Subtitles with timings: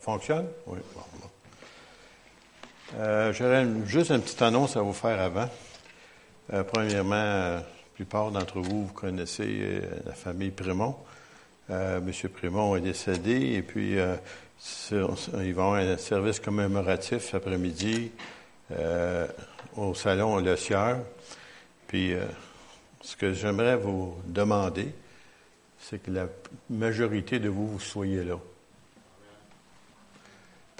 [0.00, 0.46] Fonctionne?
[0.66, 0.78] Oui.
[0.94, 1.02] Bon,
[2.96, 5.48] euh, J'aurais juste une petite annonce à vous faire avant.
[6.52, 7.64] Euh, premièrement, euh, la
[7.94, 10.96] plupart d'entre vous, vous connaissez la famille Prémont.
[11.68, 18.10] Monsieur Prémont est décédé et puis ils vont avoir un service commémoratif après-midi
[19.76, 20.98] au salon Le Sieur.
[21.86, 22.14] Puis
[23.02, 24.88] ce que j'aimerais vous demander,
[25.78, 26.26] c'est que la
[26.70, 28.38] majorité de vous, vous soyez là.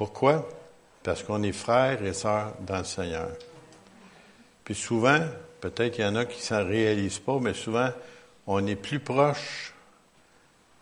[0.00, 0.48] Pourquoi?
[1.02, 3.28] Parce qu'on est frères et sœurs dans le Seigneur.
[4.64, 5.20] Puis souvent,
[5.60, 7.90] peut-être qu'il y en a qui ne s'en réalisent pas, mais souvent,
[8.46, 9.74] on est plus proche,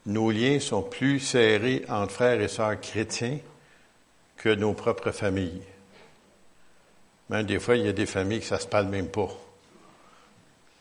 [0.06, 3.40] nos liens sont plus serrés entre frères et sœurs chrétiens
[4.36, 5.62] que nos propres familles.
[7.28, 9.30] Même des fois, il y a des familles que ça se parle même pas.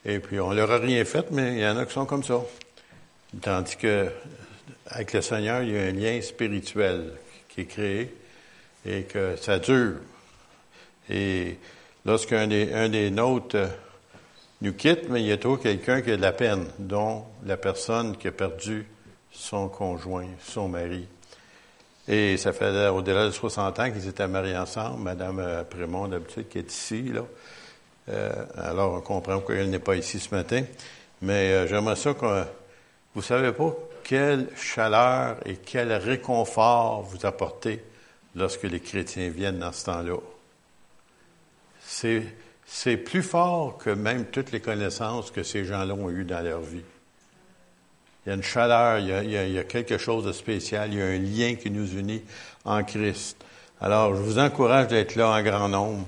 [0.06, 2.24] Et puis, on leur a rien fait, mais il y en a qui sont comme
[2.24, 2.40] ça.
[3.42, 4.12] Tandis que,
[4.86, 7.14] avec le Seigneur, il y a un lien spirituel
[7.50, 8.16] qui est créé
[8.88, 9.96] et que ça dure.
[11.10, 11.58] Et
[12.06, 13.68] lorsqu'un des, des nôtres euh,
[14.62, 17.58] nous quitte, mais il y a toujours quelqu'un qui a de la peine, dont la
[17.58, 18.88] personne qui a perdu
[19.32, 21.08] son conjoint, son mari.
[22.08, 26.48] Et ça fait au-delà de 60 ans qu'ils étaient mariés ensemble, Madame euh, Prémont d'habitude
[26.48, 27.22] qui est ici, là.
[28.10, 30.64] Euh, alors on comprend pourquoi elle n'est pas ici ce matin.
[31.22, 32.44] Mais j'aimerais ça que
[33.14, 37.84] vous savez pas quelle chaleur et quel réconfort vous apportez
[38.38, 40.18] lorsque les chrétiens viennent dans ce temps-là.
[42.66, 46.62] C'est, plus fort que même toutes les connaissances que ces gens-là ont eues dans leur
[46.62, 46.84] vie.
[48.26, 51.06] Il y a une chaleur, il y a, quelque chose de spécial, il y a
[51.06, 52.22] un lien qui nous unit
[52.66, 53.38] en Christ.
[53.80, 56.06] Alors, je vous encourage d'être là en grand nombre.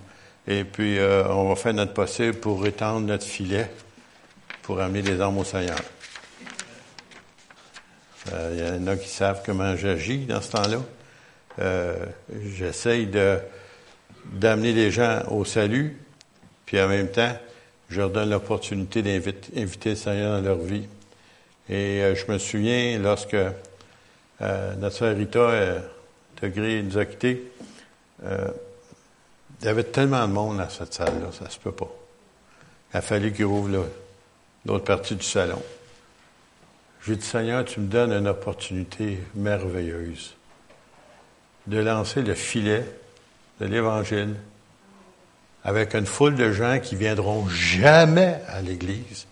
[0.47, 3.69] Et puis, euh, on va faire notre possible pour étendre notre filet
[4.69, 5.80] pour amener les hommes au Seigneur.
[8.31, 10.77] Euh, il y en a qui savent comment j'agis dans ce temps-là.
[11.60, 12.06] Euh,
[12.56, 13.40] j'essaye de,
[14.26, 15.98] d'amener les gens au salut,
[16.66, 17.38] puis en même temps,
[17.90, 20.88] je leur donne l'opportunité d'inviter le Seigneur dans leur vie.
[21.68, 25.81] Et euh, je me souviens, lorsque euh, notre sœur Rita
[26.42, 27.52] Degré nous a quittés,
[28.24, 31.92] il y avait tellement de monde dans cette salle-là, ça se peut pas.
[32.94, 33.86] Il a fallu qu'il ouvre
[34.66, 35.62] l'autre partie du salon.
[37.06, 40.36] J'ai dit, Seigneur, tu me donnes une opportunité merveilleuse
[41.68, 42.86] de lancer le filet
[43.59, 44.36] de l'Évangile
[45.64, 49.28] avec une foule de gens qui viendront jamais à l'Église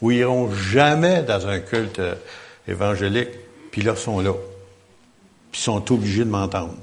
[0.00, 2.14] ou iront jamais dans un culte euh,
[2.66, 3.30] évangélique,
[3.70, 4.32] puis là sont là,
[5.50, 6.76] puis sont obligés de m'entendre.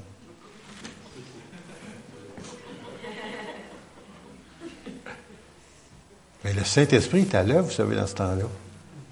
[6.44, 8.46] Mais le Saint-Esprit est à l'œuvre, vous savez, dans ce temps-là.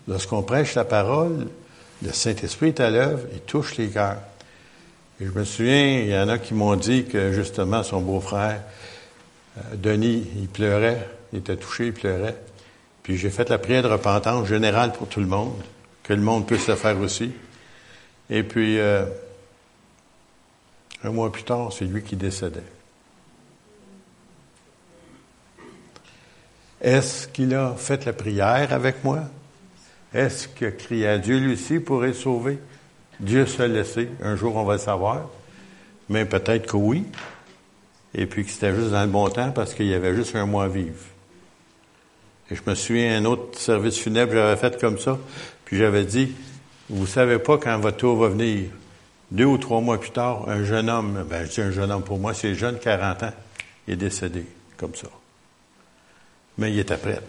[0.07, 1.47] Lorsqu'on prêche la parole,
[2.01, 4.21] le Saint-Esprit est à l'œuvre, il touche les cœurs.
[5.19, 8.61] Je me souviens, il y en a qui m'ont dit que justement son beau-frère,
[9.57, 12.37] euh, Denis, il pleurait, il était touché, il pleurait.
[13.01, 15.59] Puis j'ai fait la prière de repentance générale pour tout le monde,
[16.03, 17.31] que le monde puisse le faire aussi.
[18.29, 19.05] Et puis, euh,
[21.03, 22.61] un mois plus tard, c'est lui qui décédait.
[26.79, 29.23] Est-ce qu'il a fait la prière avec moi?
[30.13, 32.59] Est-ce qu'il a crié à Dieu lui aussi pour être sauvé?
[33.19, 34.09] Dieu seul le.
[34.21, 35.29] Un jour, on va le savoir.
[36.09, 37.05] Mais peut-être que oui.
[38.13, 40.45] Et puis que c'était juste dans le bon temps parce qu'il y avait juste un
[40.45, 40.95] mois à vivre.
[42.49, 45.17] Et je me souviens, un autre service funèbre, j'avais fait comme ça.
[45.65, 46.33] Puis j'avais dit,
[46.89, 48.69] vous savez pas quand votre tour va venir.
[49.29, 52.03] Deux ou trois mois plus tard, un jeune homme, ben je dis un jeune homme
[52.03, 53.33] pour moi, c'est jeune, 40 ans,
[53.85, 54.45] est décédé,
[54.77, 55.09] comme ça.
[56.57, 57.19] Mais il était prêt.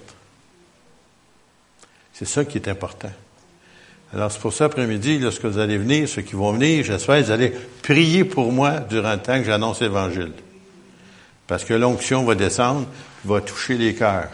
[2.13, 3.11] C'est ça qui est important.
[4.15, 7.31] Alors, c'est pour ça, après-midi, lorsque vous allez venir, ceux qui vont venir, j'espère, vous
[7.31, 7.53] allez
[7.83, 10.33] prier pour moi durant le temps que j'annonce l'Évangile.
[11.47, 12.87] Parce que l'onction va descendre,
[13.25, 14.29] va toucher les cœurs.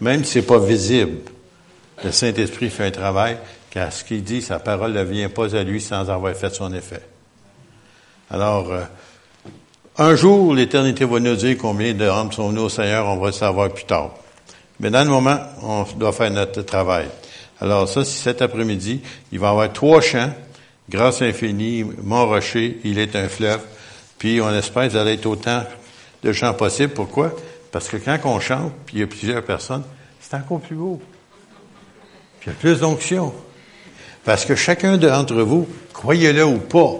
[0.00, 1.18] Même si c'est pas visible,
[2.04, 3.36] le Saint-Esprit fait un travail,
[3.70, 6.72] car ce qu'il dit, sa parole ne vient pas à lui sans avoir fait son
[6.72, 7.02] effet.
[8.30, 8.82] Alors, euh,
[9.98, 13.26] un jour, l'éternité va nous dire combien de hommes sont venus au Seigneur, on va
[13.26, 14.14] le savoir plus tard.
[14.80, 17.06] Mais dans le moment, on doit faire notre travail.
[17.60, 19.00] Alors ça, cet après-midi,
[19.32, 20.30] il va y avoir trois chants,
[20.88, 23.60] Grâce infinie, Mont-Rocher, il est un fleuve,
[24.18, 25.64] puis on espère que vous allez être autant
[26.22, 26.92] de chants possibles.
[26.92, 27.32] Pourquoi?
[27.72, 29.82] Parce que quand on chante, puis il y a plusieurs personnes,
[30.20, 31.00] c'est encore plus beau.
[32.38, 33.34] Puis il y a plus d'onction.
[34.24, 36.94] Parce que chacun d'entre vous, croyez-le ou pas,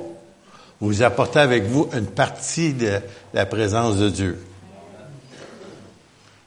[0.80, 2.98] vous apportez avec vous une partie de
[3.32, 4.44] la présence de Dieu.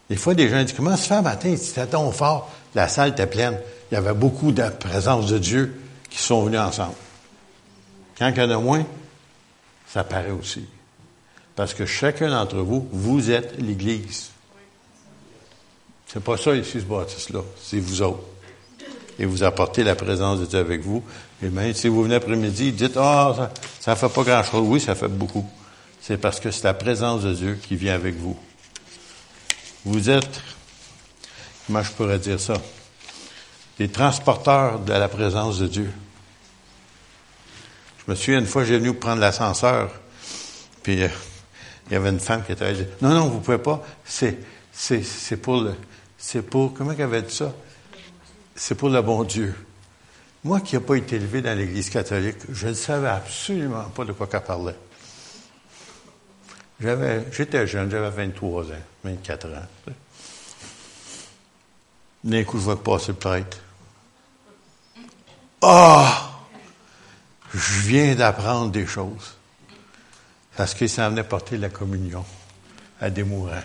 [0.10, 1.56] Des fois, des gens disent, comment se fait matin?
[1.56, 3.58] C'était ton fort, la salle était pleine
[3.92, 6.96] il y avait beaucoup de présence de Dieu qui sont venus ensemble.
[8.18, 8.86] Quand il y en a moins,
[9.88, 10.66] ça paraît aussi.
[11.56, 14.30] Parce que chacun d'entre vous, vous êtes l'Église.
[16.08, 17.42] C'est pas ça ici, ce bâtisse-là.
[17.62, 18.24] C'est vous autres.
[19.18, 21.04] Et vous apportez la présence de Dieu avec vous.
[21.44, 23.44] Et même si vous venez après-midi, dites, ah, oh,
[23.80, 24.68] ça, ne fait pas grand-chose.
[24.68, 25.48] Oui, ça fait beaucoup.
[26.02, 28.38] C'est parce que c'est la présence de Dieu qui vient avec vous.
[29.86, 30.42] Vous êtes,
[31.68, 32.56] comment je pourrais dire ça?
[33.80, 35.90] Des transporteurs de la présence de Dieu.
[38.06, 39.90] Je me souviens, une fois, j'ai venu prendre l'ascenseur,
[40.84, 41.08] puis euh,
[41.88, 44.38] il y avait une femme qui était là, non, non, vous pouvez pas, c'est,
[44.72, 45.76] c'est, c'est pour le,
[46.18, 47.54] c'est pour, comment qu'elle avait dit ça?
[48.54, 49.56] C'est pour le bon Dieu.
[50.44, 54.12] Moi qui n'ai pas été élevé dans l'Église catholique, je ne savais absolument pas de
[54.12, 54.76] quoi qu'elle parlait.
[56.82, 59.94] J'avais, j'étais jeune, j'avais 23 ans, 24 ans.
[62.24, 63.58] D'un coup, je vois passer le prêtre.
[65.62, 66.30] Ah!
[67.54, 69.36] Je viens d'apprendre des choses.
[70.56, 72.26] Parce qu'il s'en venait porter la communion
[73.00, 73.64] à des mourants.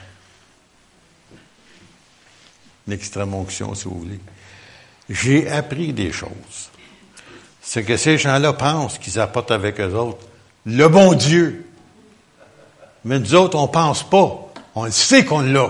[2.86, 4.20] L'extrême onction, si vous voulez.
[5.08, 6.70] J'ai appris des choses.
[7.62, 10.26] Ce que ces gens-là pensent qu'ils apportent avec eux autres,
[10.66, 11.66] le bon Dieu.
[13.04, 14.52] Mais nous autres, on pense pas.
[14.74, 15.68] On sait qu'on l'a.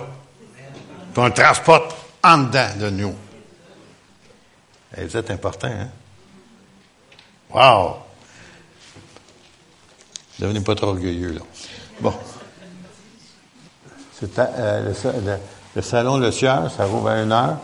[1.13, 3.15] Puis on le transporte en dedans de nous.
[4.97, 5.89] Et eh, vous êtes important, hein?
[7.53, 7.97] Wow!
[10.39, 11.41] Devenez pas trop orgueilleux, là.
[12.01, 12.13] Bon.
[14.19, 15.39] C'est euh, le,
[15.77, 17.59] le, salon Le Sieur, ça rouvre à une heure,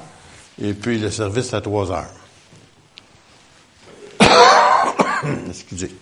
[0.61, 2.11] et puis le service à trois heures.
[5.49, 5.95] Excusez.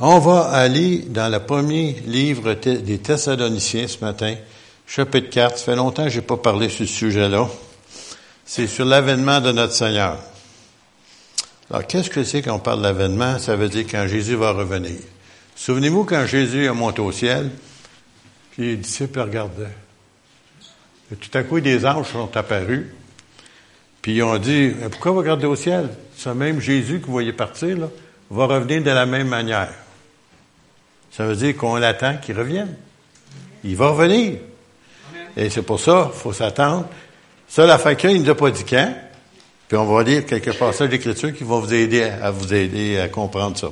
[0.00, 4.34] On va aller dans le premier livre des Thessaloniciens ce matin,
[4.86, 5.58] chapitre 4.
[5.58, 7.48] Ça fait longtemps que je n'ai pas parlé sur ce sujet-là.
[8.44, 10.18] C'est sur l'avènement de notre Seigneur.
[11.72, 13.38] Alors, qu'est-ce que c'est quand on parle de l'avènement?
[13.38, 14.98] Ça veut dire quand Jésus va revenir.
[15.56, 17.50] Souvenez-vous quand Jésus est monté au ciel,
[18.50, 19.74] puis les disciples regardaient.
[21.10, 22.88] Et tout à coup, des anges sont apparus,
[24.02, 25.88] puis ils ont dit, pourquoi vous regardez au ciel?
[26.14, 27.88] Ce même Jésus que vous voyez partir, là,
[28.30, 29.72] va revenir de la même manière.
[31.10, 32.74] Ça veut dire qu'on l'attend qu'il revienne.
[33.64, 34.40] Il va revenir.
[35.38, 36.86] Et c'est pour ça, il faut s'attendre.
[37.48, 38.94] Ça, la facture, il ne nous a pas dit quand.
[39.72, 43.08] Puis on va lire quelques passages d'Écriture qui vont vous aider à vous aider à
[43.08, 43.70] comprendre ça.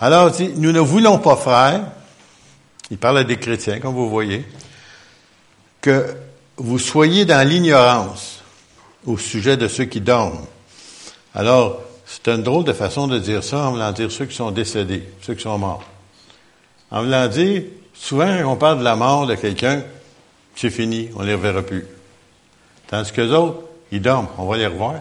[0.00, 1.82] Alors, nous ne voulons pas, frères,
[2.90, 4.46] il parle à des chrétiens, comme vous voyez,
[5.82, 6.06] que
[6.56, 8.42] vous soyez dans l'ignorance
[9.04, 10.46] au sujet de ceux qui dorment.
[11.34, 14.52] Alors, c'est une drôle de façon de dire ça en voulant dire ceux qui sont
[14.52, 15.84] décédés, ceux qui sont morts.
[16.90, 19.82] En voulant dire, souvent, on parle de la mort de quelqu'un,
[20.56, 21.86] c'est fini, on ne les reverra plus.
[22.86, 23.60] Tandis que les autres,
[23.92, 24.94] ils dorment, on va les revoir.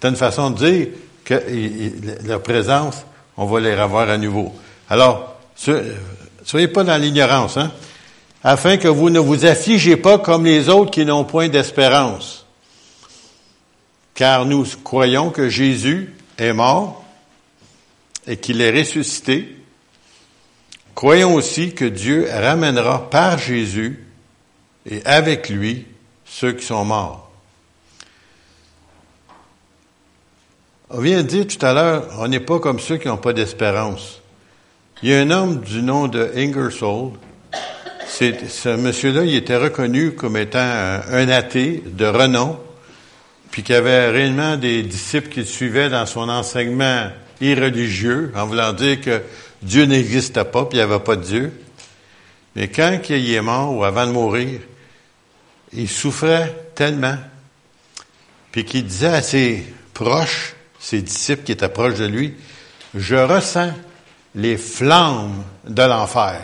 [0.00, 0.86] C'est une façon de dire
[1.24, 3.04] que leur présence,
[3.36, 4.54] on va les revoir à nouveau.
[4.88, 5.36] Alors,
[6.44, 7.72] soyez pas dans l'ignorance, hein?
[8.44, 12.46] Afin que vous ne vous affligez pas comme les autres qui n'ont point d'espérance.
[14.14, 17.04] Car nous croyons que Jésus est mort
[18.26, 19.58] et qu'il est ressuscité
[20.98, 24.04] Croyons aussi que Dieu ramènera par Jésus
[24.84, 25.86] et avec lui
[26.24, 27.27] ceux qui sont morts.
[30.90, 33.34] On vient de dire tout à l'heure, on n'est pas comme ceux qui n'ont pas
[33.34, 34.22] d'espérance.
[35.02, 37.12] Il y a un homme du nom de Ingersoll.
[38.08, 42.58] ce monsieur-là, il était reconnu comme étant un, athée de renom,
[43.50, 47.10] puis qu'il avait réellement des disciples qui le suivaient dans son enseignement
[47.42, 49.20] irreligieux, en voulant dire que
[49.60, 51.52] Dieu n'existait pas, puis il n'y avait pas de Dieu.
[52.56, 54.60] Mais quand il est mort ou avant de mourir,
[55.74, 57.18] il souffrait tellement,
[58.52, 60.54] puis qu'il disait à ses proches,
[60.88, 62.34] ses disciples qui étaient proches de lui,
[62.94, 63.72] je ressens
[64.34, 66.40] les flammes de l'enfer.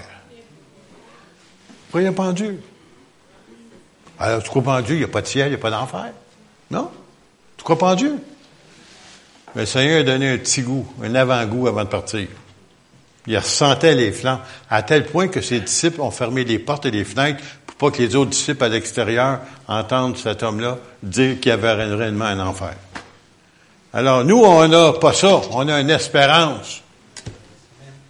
[1.88, 2.62] Croyez pas en Dieu?
[4.18, 5.58] Alors, tu crois pas en Dieu, il n'y a pas de ciel, il n'y a
[5.58, 6.12] pas d'enfer?
[6.70, 6.90] Non?
[7.56, 8.18] Tu crois pas en Dieu?
[9.54, 12.28] Mais le Seigneur a donné un petit goût, un avant-goût avant de partir.
[13.26, 16.90] Il ressentait les flammes, à tel point que ses disciples ont fermé les portes et
[16.90, 21.48] les fenêtres pour pas que les autres disciples à l'extérieur entendent cet homme-là dire qu'il
[21.48, 22.74] y avait réellement un enfer.
[23.96, 25.40] Alors, nous, on n'a pas ça.
[25.52, 26.82] On a une espérance.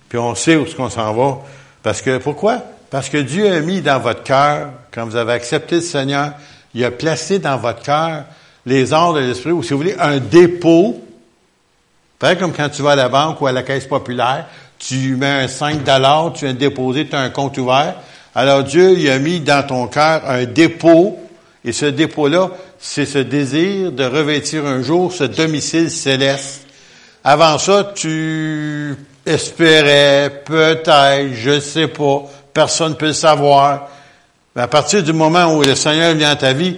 [0.08, 1.40] Puis on sait où est-ce qu'on s'en va.
[1.82, 2.62] Parce que, pourquoi?
[2.88, 6.32] Parce que Dieu a mis dans votre cœur, quand vous avez accepté le Seigneur,
[6.74, 8.24] il a placé dans votre cœur
[8.64, 11.04] les arts de l'esprit, ou si vous voulez, un dépôt.
[12.18, 14.46] Pareil comme quand tu vas à la banque ou à la caisse populaire,
[14.78, 17.96] tu mets un 5 dollars, tu viens de déposer, tu as un compte ouvert.
[18.34, 21.18] Alors Dieu, il a mis dans ton cœur un dépôt,
[21.62, 22.50] et ce dépôt-là,
[22.86, 26.66] c'est ce désir de revêtir un jour ce domicile céleste.
[27.24, 33.88] Avant ça, tu espérais, peut-être, je sais pas, personne ne peut le savoir.
[34.54, 36.76] Mais à partir du moment où le Seigneur vient dans ta vie,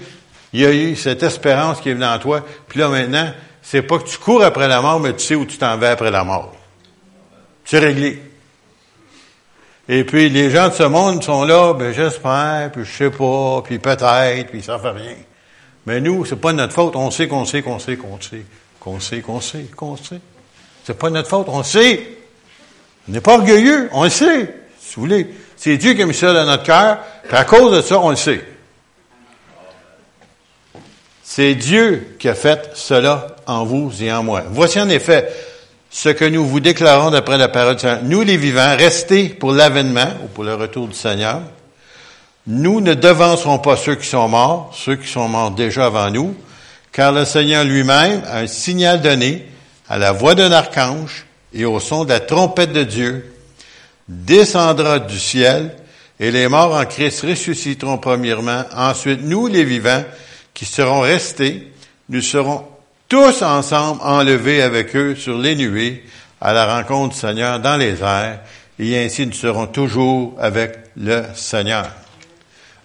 [0.52, 2.40] il y a eu cette espérance qui est venue en toi.
[2.68, 5.44] Puis là, maintenant, c'est pas que tu cours après la mort, mais tu sais où
[5.44, 6.54] tu t'en vas après la mort.
[7.64, 8.22] C'est réglé.
[9.88, 13.60] Et puis, les gens de ce monde sont là, ben, j'espère, puis je sais pas,
[13.64, 15.16] puis peut-être, puis ça fait rien.
[15.87, 16.97] Mais nous, c'est pas notre faute.
[16.97, 18.43] On sait qu'on sait qu'on sait qu'on sait,
[18.81, 20.21] qu'on sait qu'on sait qu'on sait.
[20.85, 21.47] C'est pas notre faute.
[21.49, 22.07] On sait.
[23.09, 23.88] On n'est pas orgueilleux.
[23.93, 24.55] On le sait.
[24.81, 25.28] Si vous voulez.
[25.57, 26.99] C'est Dieu qui a mis ça dans notre cœur.
[27.28, 28.45] Puis à cause de ça, on le sait.
[31.23, 34.43] C'est Dieu qui a fait cela en vous et en moi.
[34.50, 35.28] Voici en effet
[35.90, 38.00] ce que nous vous déclarons d'après la parole du Seigneur.
[38.05, 41.40] Nous, les vivants, restés pour l'avènement ou pour le retour du Seigneur,
[42.47, 46.35] nous ne devancerons pas ceux qui sont morts, ceux qui sont morts déjà avant nous,
[46.93, 49.45] car le Seigneur lui-même a un signal donné
[49.88, 53.35] à la voix d'un archange et au son de la trompette de Dieu,
[54.09, 55.75] descendra du ciel,
[56.19, 58.65] et les morts en Christ ressusciteront premièrement.
[58.75, 60.05] Ensuite, nous, les vivants,
[60.55, 61.71] qui serons restés,
[62.09, 62.65] nous serons
[63.09, 66.05] tous ensemble enlevés avec eux sur les nuées
[66.41, 68.41] à la rencontre du Seigneur dans les airs,
[68.79, 71.87] et ainsi nous serons toujours avec le Seigneur.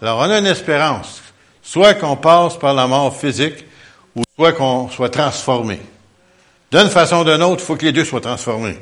[0.01, 1.21] Alors on a une espérance,
[1.61, 3.65] soit qu'on passe par la mort physique,
[4.15, 5.79] ou soit qu'on soit transformé.
[6.71, 8.77] D'une façon ou d'une autre, il faut que les deux soient transformés.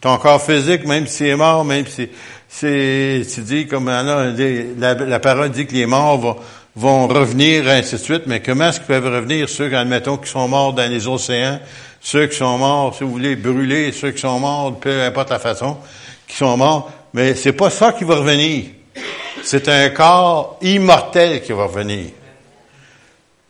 [0.00, 2.08] Ton corps physique, même s'il est mort, même si
[2.48, 6.36] c'est, tu dis, comme la, la, parole dit que les morts vont,
[6.74, 10.48] vont revenir, ainsi de suite, mais comment est-ce qu'ils peuvent revenir, ceux, admettons, qui sont
[10.48, 11.60] morts dans les océans,
[12.00, 15.38] ceux qui sont morts, si vous voulez, brûlés, ceux qui sont morts, peu importe la
[15.38, 15.78] façon,
[16.26, 18.64] qui sont morts, mais c'est pas ça qui va revenir.
[19.42, 22.10] C'est un corps immortel qui va revenir.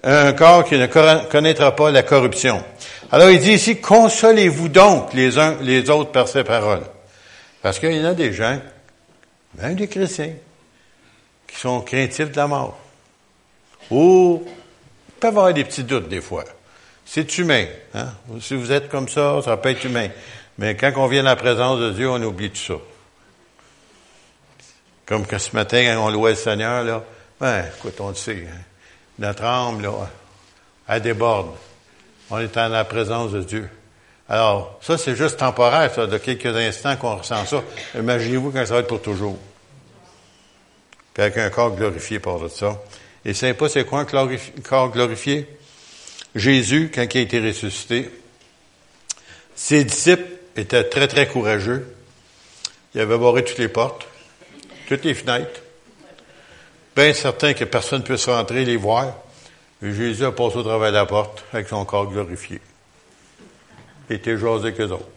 [0.02, 2.62] Un corps qui ne connaîtra pas la corruption.
[3.10, 6.82] Alors il dit ici, consolez-vous donc les uns les autres par ces paroles.
[7.60, 8.58] Parce qu'il y a des gens,
[9.58, 10.32] même des chrétiens,
[11.46, 12.78] qui sont craintifs de la mort.
[13.90, 14.42] Ou
[15.20, 16.44] peuvent avoir des petits doutes des fois.
[17.04, 17.66] C'est humain.
[17.94, 18.08] Hein?
[18.40, 20.08] Si vous êtes comme ça, ça peut être humain.
[20.58, 22.74] Mais quand on vient à la présence de Dieu, on oublie tout ça.
[25.12, 27.04] Comme que ce matin, on louait le Seigneur, là,
[27.38, 28.56] ben, écoute, on le sait, hein.
[29.18, 29.92] notre âme, là,
[30.88, 31.50] elle déborde.
[32.30, 33.68] On est en la présence de Dieu.
[34.26, 37.62] Alors, ça, c'est juste temporaire, ça, de quelques instants qu'on ressent ça.
[37.94, 39.38] Imaginez-vous quand ça va être pour toujours.
[41.12, 42.80] Puis avec un corps glorifié par de ça.
[43.26, 45.46] Et c'est pas c'est quoi un corps glorifié?
[46.34, 48.10] Jésus, quand il a été ressuscité,
[49.54, 50.24] ses disciples
[50.56, 51.94] étaient très, très courageux.
[52.94, 54.06] Ils avaient barré toutes les portes,
[54.88, 55.60] toutes les fenêtres.
[56.94, 59.14] Bien certain que personne ne puisse rentrer les voir.
[59.82, 62.60] Et Jésus a passé au travers de la porte avec son corps glorifié.
[64.08, 65.08] Il était jasé avec eux autres.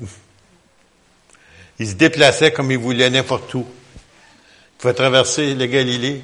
[1.78, 3.66] Il se déplaçait comme il voulait n'importe où.
[3.68, 6.24] Il pouvait traverser le Galilée,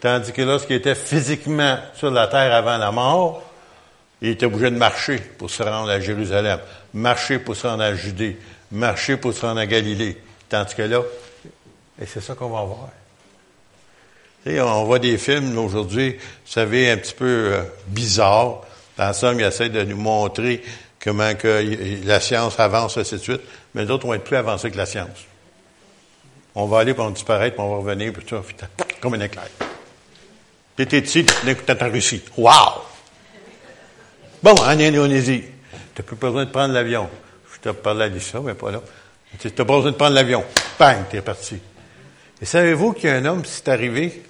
[0.00, 3.42] tandis que lorsqu'il était physiquement sur la terre avant la mort,
[4.20, 6.58] il était obligé de marcher pour se rendre à Jérusalem,
[6.92, 8.36] marcher pour se rendre à Judée,
[8.72, 10.16] marcher pour se rendre à Galilée.
[10.48, 11.02] Tandis que là,
[12.00, 12.88] et c'est ça qu'on va voir.
[14.46, 18.62] on voit des films aujourd'hui, vous savez, un petit peu euh, bizarres.
[18.96, 20.62] Dans somme, ils essaient de nous montrer
[21.02, 23.40] comment que la science avance, ainsi de suite.
[23.74, 25.26] Mais d'autres vont être plus avancés que la science.
[26.54, 28.36] On va aller, pour disparaître, puis on va revenir, puis tout,
[29.00, 29.48] comme un éclair.
[30.76, 32.22] Puis t'es ici, t'es en Russie.
[32.36, 32.82] Wow!
[34.42, 35.42] Bon, en Indonésie,
[35.94, 37.08] tu n'as plus besoin de prendre l'avion.
[37.52, 38.80] Je t'ai parlé de ça, mais pas là.
[39.38, 40.44] Tu n'as pas besoin de prendre l'avion.
[40.78, 41.58] Bang, t'es parti.
[42.40, 44.22] Et savez-vous qu'il y a un homme, c'est arrivé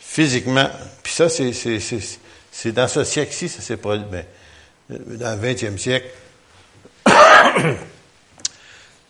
[0.00, 0.68] physiquement,
[1.02, 2.00] puis ça, c'est, c'est, c'est,
[2.50, 4.24] c'est dans ce siècle-ci, ça s'est produit, ben,
[4.90, 6.06] dans le 20e siècle.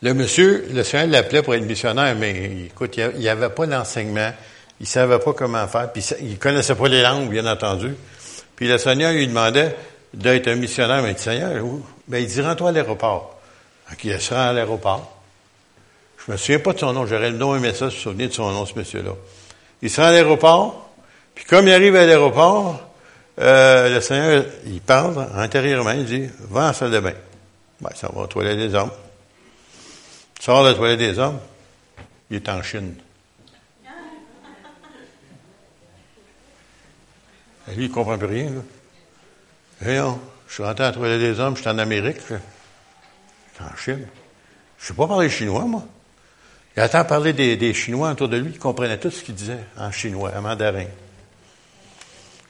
[0.02, 4.32] le monsieur, le Seigneur l'appelait pour être missionnaire, mais écoute, il n'y avait pas d'enseignement,
[4.80, 7.94] il ne savait pas comment faire, puis il ne connaissait pas les langues, bien entendu.
[8.56, 9.74] Puis le Seigneur lui demandait
[10.14, 11.64] d'être un missionnaire, mais il dit, Seigneur?
[12.08, 13.40] Ben, il dit, rends-toi à l'aéroport.
[13.88, 15.21] Donc, il se rend à l'aéroport.
[16.26, 18.28] Je me souviens pas de son nom, j'aurais le nom mais ça, je me souvenir
[18.28, 19.12] de son nom, ce monsieur-là.
[19.80, 20.90] Il se rend à l'aéroport,
[21.34, 22.80] puis comme il arrive à l'aéroport,
[23.40, 27.14] euh, le Seigneur, il parle intérieurement, il dit, va en salle de bain.
[27.80, 28.92] Ben, ça va aux toilettes des hommes.
[30.38, 31.40] Il sort de la toilette des hommes,
[32.30, 32.94] il est en Chine.
[37.68, 38.60] Et lui, il comprend plus rien, là.
[39.80, 43.64] Voyons, je suis rentré à la toilette des hommes, je suis en Amérique, je suis
[43.64, 44.06] en Chine.
[44.78, 45.82] Je ne sais pas parler chinois, moi.
[46.76, 49.90] Il attend parler des, Chinois autour de lui, il comprenait tout ce qu'il disait en
[49.90, 50.86] chinois, en mandarin.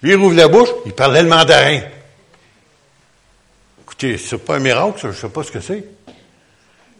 [0.00, 1.80] Lui, il rouvre la bouche, il parlait le mandarin.
[3.82, 5.84] Écoutez, c'est pas un miracle, je sais pas ce que c'est.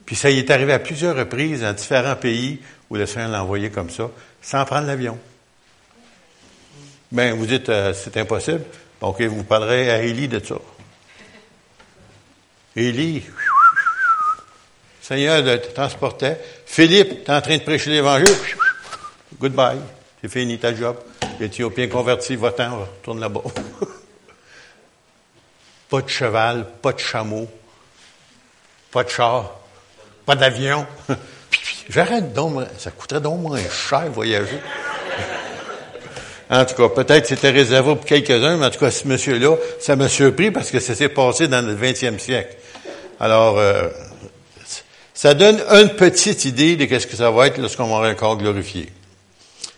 [0.05, 2.61] Puis ça y est arrivé à plusieurs reprises dans différents pays
[2.91, 4.11] où le Seigneur l'a envoyé comme ça,
[4.41, 5.19] sans prendre l'avion.
[7.12, 8.64] Ben, vous dites, euh, c'est impossible.
[9.00, 10.57] OK, vous parlerez à Élie de ça.
[12.75, 13.23] Élie,
[15.00, 16.41] Seigneur te transportait.
[16.73, 18.35] Philippe, tu es en train de prêcher l'Évangile.
[19.38, 19.76] Goodbye.
[20.23, 20.97] C'est fini ta job.
[21.38, 23.43] L'Éthiopien converti, va-t'en, retourne là-bas.
[25.91, 27.47] pas de cheval, pas de chameau,
[28.91, 29.61] pas de char,
[30.25, 30.87] pas d'avion.
[31.91, 34.59] J'arrête donc, ça coûterait donc moins cher voyager.
[36.49, 39.95] En tout cas, peut-être c'était réservé pour quelques-uns, mais en tout cas, ce monsieur-là, ça
[39.95, 42.57] m'a surpris parce que ça s'est passé dans le 20e siècle.
[43.21, 43.91] Alors, euh,
[45.23, 48.37] ça donne une petite idée de ce que ça va être lorsqu'on va un corps
[48.37, 48.88] glorifié.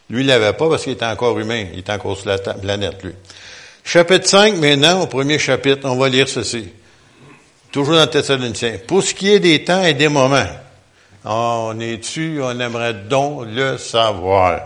[0.08, 1.66] Lui, il l'avait pas parce qu'il était encore humain.
[1.70, 3.12] Il était encore sur la planète, lui.
[3.84, 6.70] Chapitre 5, maintenant, au premier chapitre, on va lire ceci.
[7.70, 8.78] Toujours dans Thessaloniciens.
[8.86, 10.48] Pour ce qui est des temps et des moments,
[11.26, 14.62] on est dessus, on aimerait donc le savoir?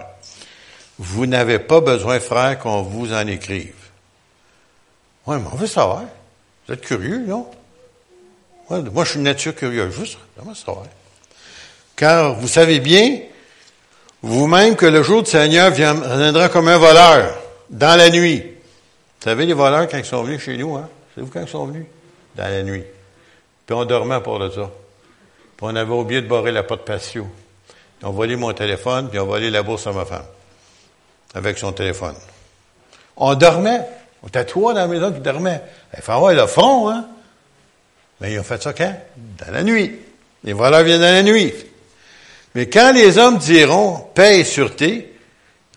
[0.97, 3.75] Vous n'avez pas besoin, frère, qu'on vous en écrive.
[5.27, 6.05] Oui, mais on veut savoir.
[6.69, 7.51] Vous êtes curieux, non?
[8.71, 9.95] Moi, je suis une nature curieuse.
[9.95, 10.85] Juste, vraiment savoir.
[11.97, 13.21] Car vous savez bien,
[14.23, 17.35] vous-même, que le jour du Seigneur viendra comme un voleur,
[17.71, 18.41] dans la nuit.
[18.41, 20.89] Vous savez, les voleurs, quand ils sont venus chez nous, hein?
[21.15, 21.87] C'est vous quand ils sont venus?
[22.37, 22.85] Dans la nuit.
[23.67, 24.71] Puis on dormait pour de ça.
[25.57, 27.27] Puis on avait oublié de barrer la porte patio.
[28.01, 30.27] Ils ont volé mon téléphone, puis ils ont volé la bourse à ma femme.
[31.35, 32.15] Avec son téléphone.
[33.17, 33.81] On dormait.
[34.23, 35.63] On était trois dans la maison qui dormaient.
[35.97, 37.09] Il fallait avoir le fond, hein?
[38.21, 38.95] Mais ils ont fait ça quand?
[39.17, 39.93] Dans la nuit.
[40.45, 41.53] Les voleurs viennent dans la nuit.
[42.55, 45.13] Mais quand les hommes diront paix et sûreté,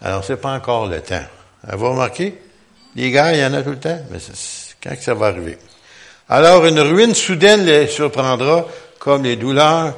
[0.01, 1.24] alors c'est pas encore le temps.
[1.67, 2.38] Avez-vous remarqué?
[2.95, 4.17] Les gars, il y en a tout le temps, mais
[4.81, 5.57] quand que ça va arriver?
[6.27, 8.65] Alors une ruine soudaine les surprendra
[9.00, 9.93] comme les douleurs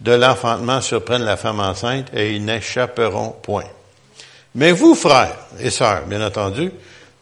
[0.00, 3.64] de l'enfantement surprennent la femme enceinte et ils n'échapperont point.
[4.54, 6.70] Mais vous, frères et sœurs, bien entendu,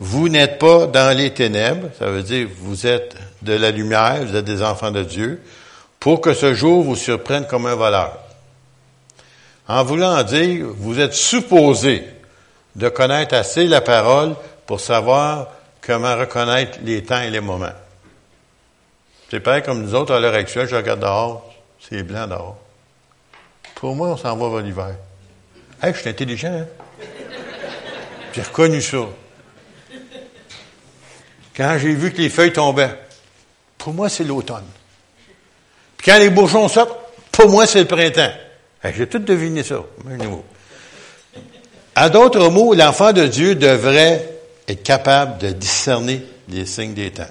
[0.00, 3.14] vous n'êtes pas dans les ténèbres, ça veut dire vous êtes
[3.46, 5.40] de la lumière, vous êtes des enfants de Dieu,
[5.98, 8.18] pour que ce jour vous surprenne comme un voleur.
[9.68, 12.04] En voulant dire, vous êtes supposé
[12.74, 15.48] de connaître assez la parole pour savoir
[15.80, 17.72] comment reconnaître les temps et les moments.
[19.30, 22.58] C'est pareil comme nous autres à l'heure actuelle, je regarde dehors, c'est blanc dehors.
[23.74, 24.94] Pour moi, on s'en va vers l'hiver.
[25.82, 26.66] Hey, je suis intelligent, hein?
[28.32, 28.98] J'ai reconnu ça.
[31.56, 32.98] Quand j'ai vu que les feuilles tombaient,
[33.86, 34.66] pour moi, c'est l'automne.
[35.96, 36.98] Puis quand les bourgeons sortent,
[37.30, 38.32] pour moi, c'est le printemps.
[38.82, 39.76] J'ai tout deviné ça.
[41.94, 44.28] À d'autres mots, l'enfant de Dieu devrait
[44.66, 47.30] être capable de discerner les signes des temps.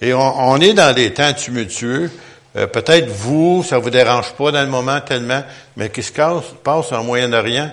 [0.00, 2.08] Et on, est dans des temps tumultueux.
[2.54, 5.42] Euh, peut-être vous, ça vous dérange pas dans le moment tellement,
[5.76, 7.72] mais qu'est-ce qui se passe en Moyen-Orient?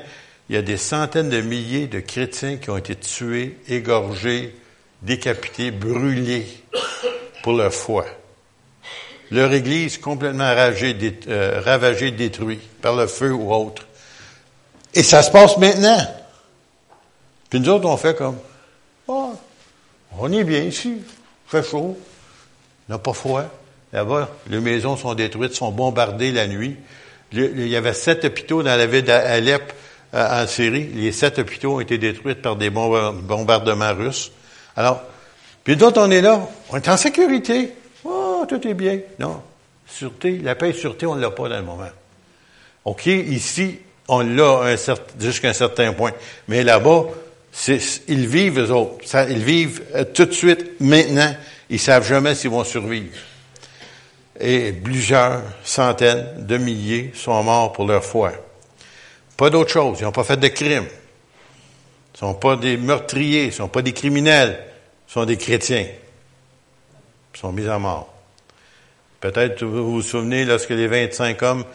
[0.50, 4.56] Il y a des centaines de milliers de chrétiens qui ont été tués, égorgés,
[5.04, 6.48] décapités, brûlés
[7.44, 8.06] pour leur foi.
[9.32, 10.96] Leur Église complètement ravagée,
[11.28, 13.86] euh, ravagée, détruite par le feu ou autre.
[14.94, 16.00] Et ça se passe maintenant.
[17.50, 18.38] Puis nous autres, on fait comme,
[19.08, 19.34] oh,
[20.18, 21.02] on est bien ici,
[21.48, 21.98] fait chaud,
[22.88, 23.44] on n'a pas froid.
[23.94, 26.76] Là-bas, les maisons sont détruites, sont bombardées la nuit.
[27.32, 29.74] Il y avait sept hôpitaux dans la ville d'Alep
[30.14, 30.88] euh, en Syrie.
[30.94, 34.32] Les sept hôpitaux ont été détruits par des bombardements russes.
[34.76, 35.02] Alors,
[35.68, 37.74] puis d'autres, on est là, on est en sécurité.
[38.06, 39.02] Oh, tout est bien.
[39.20, 39.42] Non.
[39.86, 41.90] Sûreté, la paix et sûreté, on ne l'a pas dans le moment.
[42.86, 43.78] OK, ici,
[44.08, 44.78] on l'a
[45.20, 46.14] jusqu'à un certain point.
[46.48, 47.08] Mais là-bas,
[47.68, 49.14] ils vivent, eux autres.
[49.30, 51.36] ils vivent euh, tout de suite, maintenant.
[51.70, 53.18] Ils savent jamais s'ils vont survivre.
[54.40, 58.32] Et plusieurs centaines de milliers sont morts pour leur foi.
[59.36, 59.98] Pas d'autre chose.
[60.00, 60.88] Ils n'ont pas fait de crimes.
[60.88, 63.44] Ils ne sont pas des meurtriers.
[63.44, 64.64] Ils ne sont pas des criminels.
[65.08, 65.88] Sont des chrétiens.
[67.34, 68.14] Ils sont mis à mort.
[69.20, 71.66] Peut-être vous vous souvenez lorsque les 25 hommes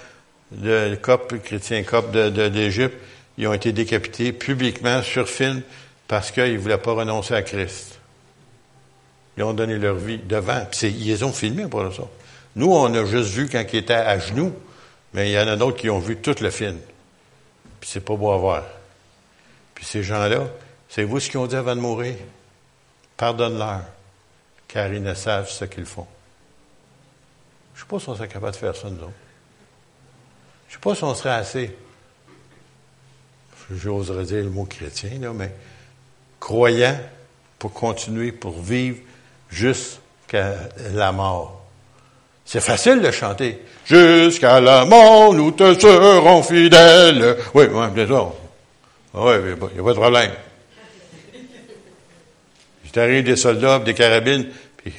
[0.52, 2.96] de COP, chrétiens COP de, d'Égypte,
[3.38, 5.62] ils ont été décapités publiquement sur film
[6.06, 7.98] parce qu'ils ne voulaient pas renoncer à Christ.
[9.36, 10.66] Ils ont donné leur vie devant.
[10.82, 12.02] Ils les ont filmés pour ça.
[12.54, 14.52] Nous, on a juste vu quand ils étaient à genoux,
[15.14, 16.78] mais il y en a d'autres qui ont vu tout le film.
[17.80, 18.64] Puis c'est pas beau à voir.
[19.74, 20.48] Puis ces gens-là,
[20.88, 22.14] c'est vous ce qu'ils ont dit avant de mourir?
[23.22, 23.82] Pardonne-leur,
[24.66, 26.08] car ils ne savent ce qu'ils font.
[27.72, 29.12] Je ne sais pas si on serait capable de faire ça, nous autres.
[30.66, 31.76] Je ne sais pas si on serait assez,
[33.70, 35.52] j'oserais dire le mot chrétien, là, mais
[36.40, 36.98] croyant
[37.60, 38.98] pour continuer, pour vivre
[39.48, 40.56] jusqu'à
[40.92, 41.62] la mort.
[42.44, 43.62] C'est facile de chanter.
[43.84, 47.36] Jusqu'à la mort, nous te serons fidèles.
[47.54, 48.34] Oui, oui, bien sûr.
[49.14, 50.32] Oui, il n'y a pas de problème.
[52.94, 54.92] Il arrive des soldats, des carabines, puis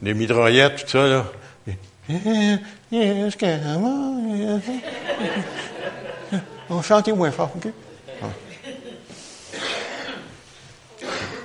[0.00, 1.26] des mitraillettes, tout ça, là.
[6.68, 7.72] On chante moins fort, OK?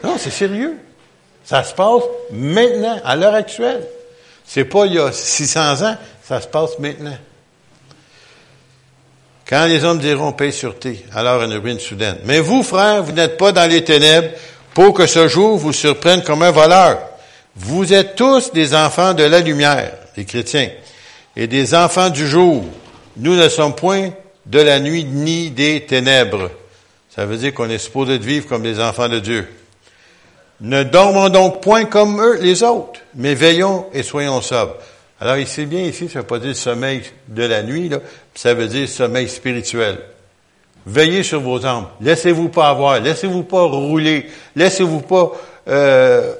[0.04, 0.78] Non, c'est sérieux.
[1.43, 3.88] Ça se passe maintenant, à l'heure actuelle.
[4.45, 7.17] C'est pas il y a 600 ans, ça se passe maintenant.
[9.47, 12.17] Quand les hommes diront paix sûreté, alors une ruine soudaine.
[12.25, 14.30] Mais vous, frères, vous n'êtes pas dans les ténèbres
[14.75, 16.99] pour que ce jour vous surprenne comme un voleur.
[17.55, 20.69] Vous êtes tous des enfants de la lumière, les chrétiens,
[21.35, 22.65] et des enfants du jour.
[23.15, 24.09] Nous ne sommes point
[24.45, 26.51] de la nuit ni des ténèbres.
[27.09, 29.47] Ça veut dire qu'on est supposé vivre comme des enfants de Dieu.
[30.59, 34.75] Ne dormons donc point comme eux, les autres, mais veillons et soyons sobres.
[35.21, 37.99] Alors ici, bien ici, ça ne veut pas dire sommeil de la nuit, là,
[38.33, 39.99] ça veut dire sommeil spirituel.
[40.85, 41.87] Veillez sur vos âmes.
[42.01, 42.99] Laissez-vous pas avoir.
[42.99, 44.27] Laissez-vous pas rouler.
[44.55, 45.31] Laissez-vous pas
[45.67, 46.35] euh,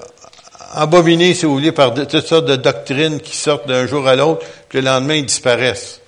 [0.76, 4.46] embobiner, si vous voulez, par toutes sortes de doctrines qui sortent d'un jour à l'autre,
[4.70, 6.02] puis le lendemain, ils disparaissent.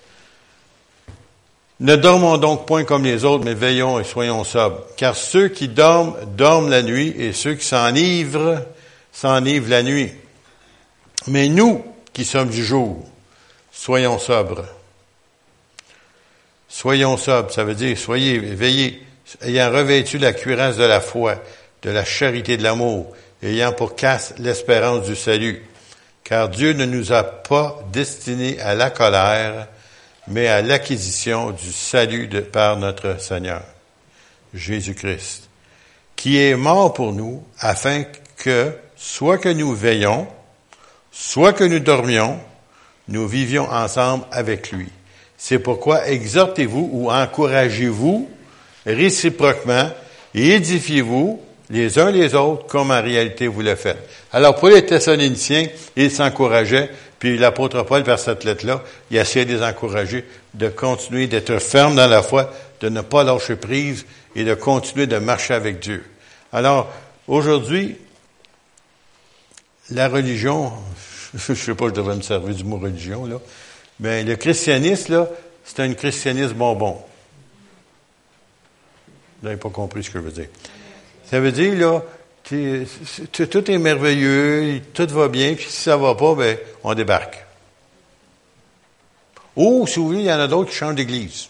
[1.80, 4.82] Ne dormons donc point comme les autres, mais veillons et soyons sobres.
[4.98, 8.62] Car ceux qui dorment, dorment la nuit, et ceux qui s'enivrent,
[9.12, 10.12] s'enivrent la nuit.
[11.28, 13.04] Mais nous, qui sommes du jour,
[13.72, 14.64] soyons sobres.
[16.70, 19.02] Soyons sobres, ça veut dire soyez, veillez,
[19.42, 21.42] ayant revêtu la cuirasse de la foi,
[21.82, 25.64] de la charité de l'amour, ayant pour casse l'espérance du salut.
[26.24, 29.68] Car Dieu ne nous a pas destinés à la colère,
[30.28, 33.64] mais à l'acquisition du salut par notre Seigneur,
[34.54, 35.50] Jésus-Christ,
[36.18, 38.04] qui est mort pour nous afin
[38.36, 40.28] que, soit que nous veillons,
[41.12, 42.40] soit que nous dormions,
[43.08, 44.90] nous vivions ensemble avec lui.
[45.38, 48.30] C'est pourquoi exhortez-vous ou encouragez-vous
[48.86, 49.90] réciproquement
[50.34, 54.10] et édifiez-vous les uns les autres comme en réalité vous le faites.
[54.32, 59.56] Alors pour les Thessaloniciens, ils s'encourageaient puis l'apôtre Paul, vers cette lettre-là, il essayé de
[59.56, 64.44] les encourager de continuer d'être fermes dans la foi, de ne pas lâcher prise et
[64.44, 66.04] de continuer de marcher avec Dieu.
[66.54, 66.92] Alors,
[67.28, 67.98] aujourd'hui,
[69.90, 70.74] la religion,
[71.34, 73.38] je sais pas, je devrais me servir du mot religion, là,
[74.00, 75.30] mais le christianisme, là,
[75.64, 77.02] c'est un christianisme bonbon.
[79.42, 80.50] Vous n'avez pas compris ce que je veux dire.
[81.30, 82.04] Ça veut dire, là,
[82.44, 87.46] tout est merveilleux, tout va bien, puis si ça va pas, ben, on débarque.
[89.56, 91.50] Ou, si vous voulez, il y en a d'autres qui changent d'église.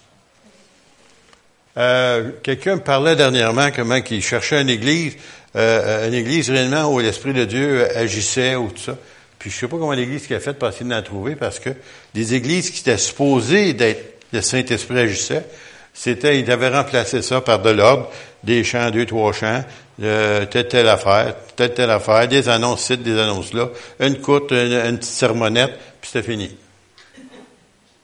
[1.78, 5.16] Euh, quelqu'un me parlait dernièrement comment il cherchait une église,
[5.56, 8.98] euh, une église réellement où l'Esprit de Dieu agissait ou tout ça.
[9.40, 11.70] Puis je sais pas comment l'église qui a fait pour essayer trouver parce que
[12.14, 15.46] des églises qui étaient supposées d'être le Saint-Esprit agissait,
[15.94, 18.10] c'était, ils avaient remplacé ça par de l'ordre,
[18.44, 19.64] des chants, deux, trois chants,
[20.02, 23.70] euh, telle, telle affaire, telle, telle affaire, des annonces ci, des annonces là,
[24.00, 26.56] une courte, une, petite sermonnette, puis c'était fini.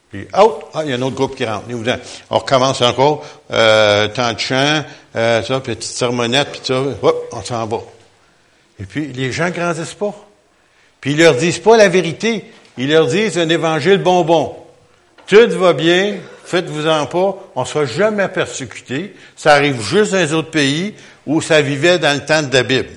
[0.10, 1.66] Puis, oh, ah, il y a un autre groupe qui rentre.
[2.30, 4.84] On recommence encore, euh, tant de chants,
[5.16, 7.80] euh, ça, petite sermonnette, puis ça, hop, on s'en va.
[8.80, 10.16] Et puis, les gens grandissent pas.
[11.04, 12.46] Puis, ils leur disent pas la vérité.
[12.78, 14.56] Ils leur disent un évangile bonbon.
[15.28, 19.14] Tout va bien, faites-vous-en pas, on ne sera jamais persécuté.
[19.36, 20.94] Ça arrive juste dans les autres pays
[21.26, 22.88] où ça vivait dans le temps de la Bible.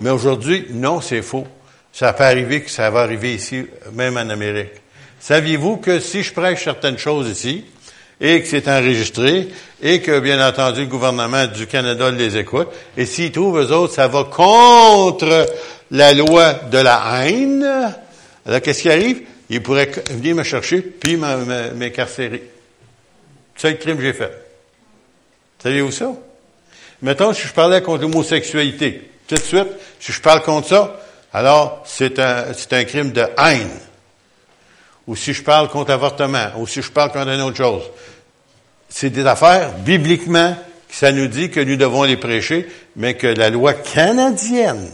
[0.00, 1.44] Mais aujourd'hui, non, c'est faux.
[1.92, 4.74] Ça peut arriver que ça va arriver ici, même en Amérique.
[5.18, 7.64] Saviez-vous que si je prêche certaines choses ici,
[8.20, 9.48] et que c'est enregistré,
[9.82, 13.94] et que, bien entendu, le gouvernement du Canada les écoute, et s'ils trouvent, eux autres,
[13.94, 15.48] ça va contre
[15.92, 17.94] la loi de la haine,
[18.46, 19.22] alors qu'est-ce qui arrive?
[19.50, 22.50] Ils pourraient venir me chercher, puis m'incarcérer.
[23.54, 24.32] C'est le crime que j'ai fait.
[25.62, 26.10] Saviez-vous ça?
[27.02, 29.68] Mettons, si je parlais contre l'homosexualité, tout de suite,
[30.00, 31.00] si je parle contre ça,
[31.32, 33.70] alors c'est un, c'est un crime de haine.
[35.06, 37.82] Ou si je parle contre l'avortement, ou si je parle contre une autre chose.
[38.88, 40.56] C'est des affaires, bibliquement,
[40.88, 44.88] que ça nous dit que nous devons les prêcher, mais que la loi canadienne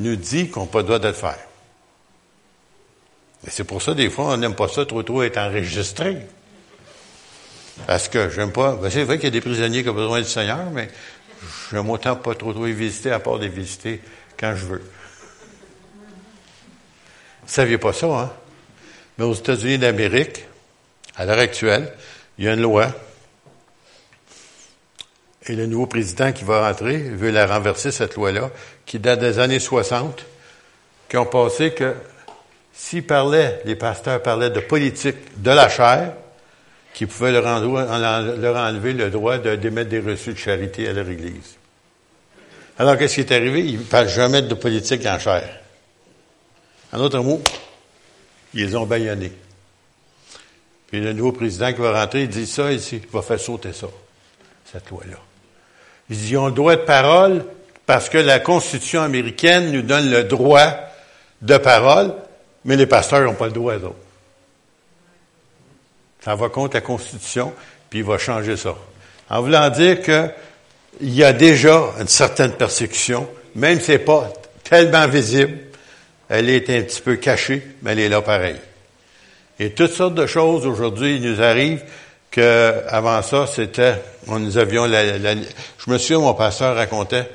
[0.00, 1.38] nous dit qu'on n'a pas le droit de le faire.
[3.46, 6.18] Et c'est pour ça, des fois, on n'aime pas ça trop trop être enregistré.
[7.86, 8.74] Parce que j'aime pas.
[8.76, 10.90] Ben c'est vrai qu'il y a des prisonniers qui ont besoin du Seigneur, mais
[11.70, 14.02] j'aime autant pas trop trop les visiter, à part les visiter
[14.38, 14.82] quand je veux.
[17.42, 18.32] Vous saviez pas ça, hein?
[19.16, 20.44] Mais aux États-Unis d'Amérique,
[21.16, 21.92] à l'heure actuelle,
[22.38, 22.92] il y a une loi.
[25.50, 28.52] Et le nouveau président qui va rentrer veut la renverser, cette loi-là,
[28.86, 30.24] qui date des années 60,
[31.08, 31.92] qui ont passé que
[32.72, 36.12] s'ils parlaient, les pasteurs parlaient de politique de la chair,
[36.94, 41.56] qui pouvaient leur, enlever le droit de d'émettre des reçus de charité à leur Église.
[42.78, 43.64] Alors, qu'est-ce qui est arrivé?
[43.66, 45.48] Ils ne parlent jamais de politique en chair.
[46.92, 47.42] En d'autres mots,
[48.54, 49.32] ils les ont baïonnés.
[50.86, 53.72] Puis le nouveau président qui va rentrer, il dit ça, ici, il va faire sauter
[53.72, 53.88] ça,
[54.64, 55.16] cette loi-là.
[56.10, 57.44] Il dit, ils ont le droit de parole
[57.86, 60.74] parce que la Constitution américaine nous donne le droit
[61.40, 62.14] de parole,
[62.64, 63.94] mais les pasteurs n'ont pas le droit, d'autre.
[66.20, 67.52] Ça va contre la Constitution,
[67.88, 68.74] puis il va changer ça.
[69.30, 70.28] En voulant dire que
[71.00, 74.32] il y a déjà une certaine persécution, même si n'est pas
[74.64, 75.56] tellement visible,
[76.28, 78.56] elle est un petit peu cachée, mais elle est là pareil.
[79.58, 81.84] Et toutes sortes de choses aujourd'hui nous arrivent
[82.30, 87.28] que avant ça, c'était, nous avions la, je me souviens, mon pasteur racontait,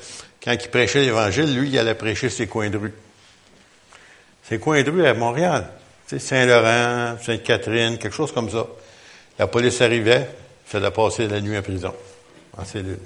[0.44, 2.94] quand il prêchait l'Évangile, lui, il allait prêcher ses coins de rue.
[4.44, 5.68] Ses coins de rue à Montréal.
[6.08, 8.68] Tu sais, Saint-Laurent, Sainte-Catherine, quelque chose comme ça.
[9.40, 10.30] La police arrivait,
[10.68, 11.94] il faisait passer la nuit en prison,
[12.58, 13.00] en cellule.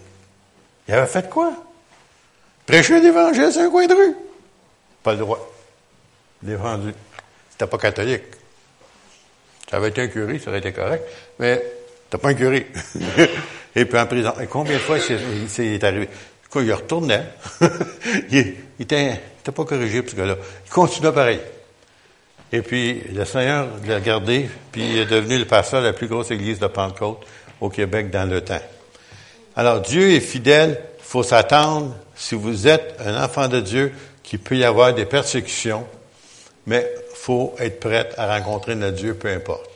[0.87, 1.53] Il avait fait quoi?
[2.65, 4.15] Prêcher l'Évangile sur un coin de rue.
[5.01, 5.49] Pas le droit.
[6.41, 6.93] Défendu.
[7.49, 8.23] C'était pas catholique.
[9.69, 11.03] Ça avait été un curé, ça aurait été correct,
[11.37, 11.63] mais
[12.09, 12.67] t'as pas un curé.
[13.75, 14.33] Et puis en prison.
[14.41, 16.09] Et combien de fois c'est arrivé?
[16.49, 17.25] Quoi, il retournait.
[18.31, 20.35] il, était, pas corrigé, ce gars-là.
[20.65, 21.39] Il continuait pareil.
[22.51, 26.07] Et puis, le Seigneur l'a gardé, puis il est devenu le pasteur de la plus
[26.07, 27.19] grosse église de Pentecôte
[27.61, 28.61] au Québec dans le temps.
[29.55, 30.81] Alors, Dieu est fidèle.
[30.97, 33.93] Il faut s'attendre, si vous êtes un enfant de Dieu,
[34.23, 35.85] qu'il peut y avoir des persécutions,
[36.65, 39.68] mais il faut être prêt à rencontrer notre Dieu, peu importe.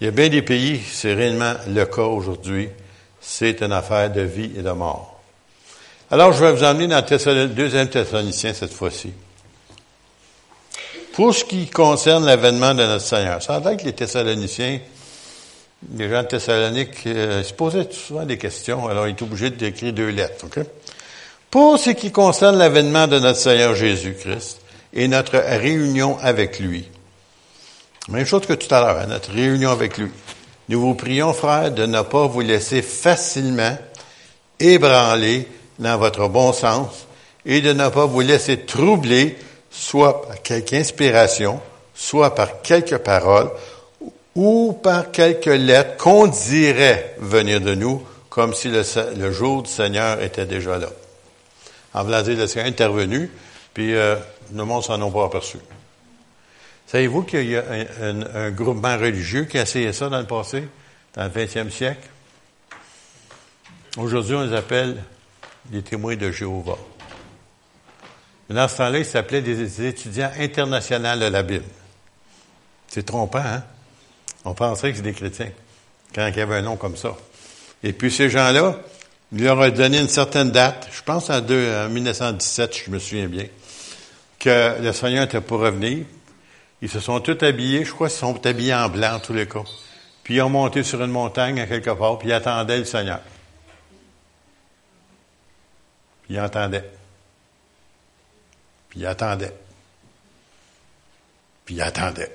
[0.00, 2.68] Il y a bien des pays, c'est réellement le cas aujourd'hui,
[3.20, 5.20] c'est une affaire de vie et de mort.
[6.10, 9.12] Alors, je vais vous emmener dans le deuxième Thessalonicien cette fois-ci.
[11.12, 14.78] Pour ce qui concerne l'avènement de notre Seigneur, ça que les Thessaloniciens,
[15.96, 19.92] les gens de Thessalonique, euh, se posaient souvent des questions, alors ils étaient obligés d'écrire
[19.92, 20.46] deux lettres.
[21.50, 24.60] Pour ce qui concerne l'avènement de notre Seigneur Jésus-Christ
[24.94, 26.88] et notre réunion avec lui,
[28.08, 30.10] même chose que tout à l'heure, hein, notre réunion avec lui.
[30.68, 33.76] Nous vous prions, frères, de ne pas vous laisser facilement
[34.60, 37.06] ébranler dans votre bon sens
[37.46, 39.36] et de ne pas vous laisser troubler
[39.70, 41.60] soit par quelque inspiration,
[41.94, 43.50] soit par quelques paroles
[44.34, 50.22] ou par quelques lettres qu'on dirait venir de nous comme si le, jour du Seigneur
[50.22, 50.88] était déjà là.
[51.94, 53.30] En voulant dire, le Seigneur est intervenu,
[53.74, 54.14] puis euh,
[54.54, 55.58] le monde s'en a pas aperçu.
[56.88, 57.64] Savez-vous qu'il y a
[58.00, 60.66] un, un, groupement religieux qui a essayé ça dans le passé,
[61.14, 62.08] dans le 20e siècle?
[63.98, 64.96] Aujourd'hui, on les appelle
[65.66, 66.78] des témoins de Jéhovah.
[68.48, 71.66] Dans ce temps-là, ils s'appelaient des étudiants internationaux de la Bible.
[72.86, 73.62] C'est trompant, hein?
[74.46, 75.50] On penserait que c'est des chrétiens,
[76.14, 77.14] quand il y avait un nom comme ça.
[77.82, 78.76] Et puis ces gens-là,
[79.32, 83.44] ils leur ont donné une certaine date, je pense en, 1917, je me souviens bien,
[84.38, 86.06] que le Seigneur était pour revenir.
[86.80, 89.48] Ils se sont tous habillés, je crois qu'ils sont habillés en blanc en tous les
[89.48, 89.64] cas.
[90.22, 93.20] Puis ils ont monté sur une montagne à quelque part, puis ils attendaient le Seigneur.
[96.22, 96.88] Puis ils entendaient.
[98.90, 99.54] Puis ils attendaient.
[101.64, 102.32] Puis ils attendaient.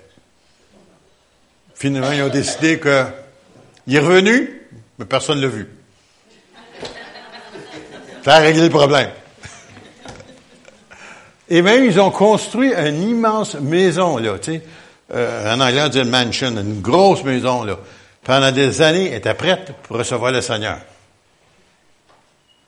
[1.76, 4.62] Finalement, ils ont décidé qu'il est revenu,
[4.98, 5.68] mais personne ne l'a vu.
[8.24, 9.12] Ça a réglé le problème.
[11.50, 14.62] Et même, ils ont construit une immense maison, là, tu sais.
[15.14, 17.78] Euh, en anglais, on dit une mansion, une grosse maison, là.
[18.24, 20.78] Pendant des années, elle était prête pour recevoir le Seigneur.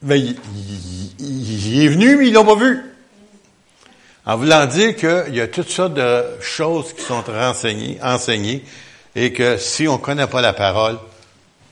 [0.02, 0.36] Mais il,
[1.20, 2.84] il est venu, mais ils l'ont pas vu.
[4.26, 8.64] En voulant dire qu'il y a toutes sortes de choses qui sont renseignées, enseignées,
[9.16, 10.98] et que si on connaît pas la parole,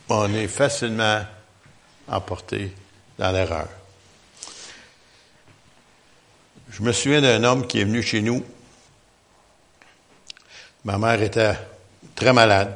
[0.08, 1.22] on est facilement
[2.08, 2.72] emporté
[3.18, 3.68] dans l'erreur.
[6.74, 8.44] Je me souviens d'un homme qui est venu chez nous.
[10.84, 11.54] Ma mère était
[12.16, 12.76] très malade.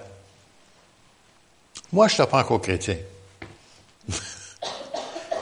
[1.91, 2.97] Moi, je n'étais pas encore chrétien.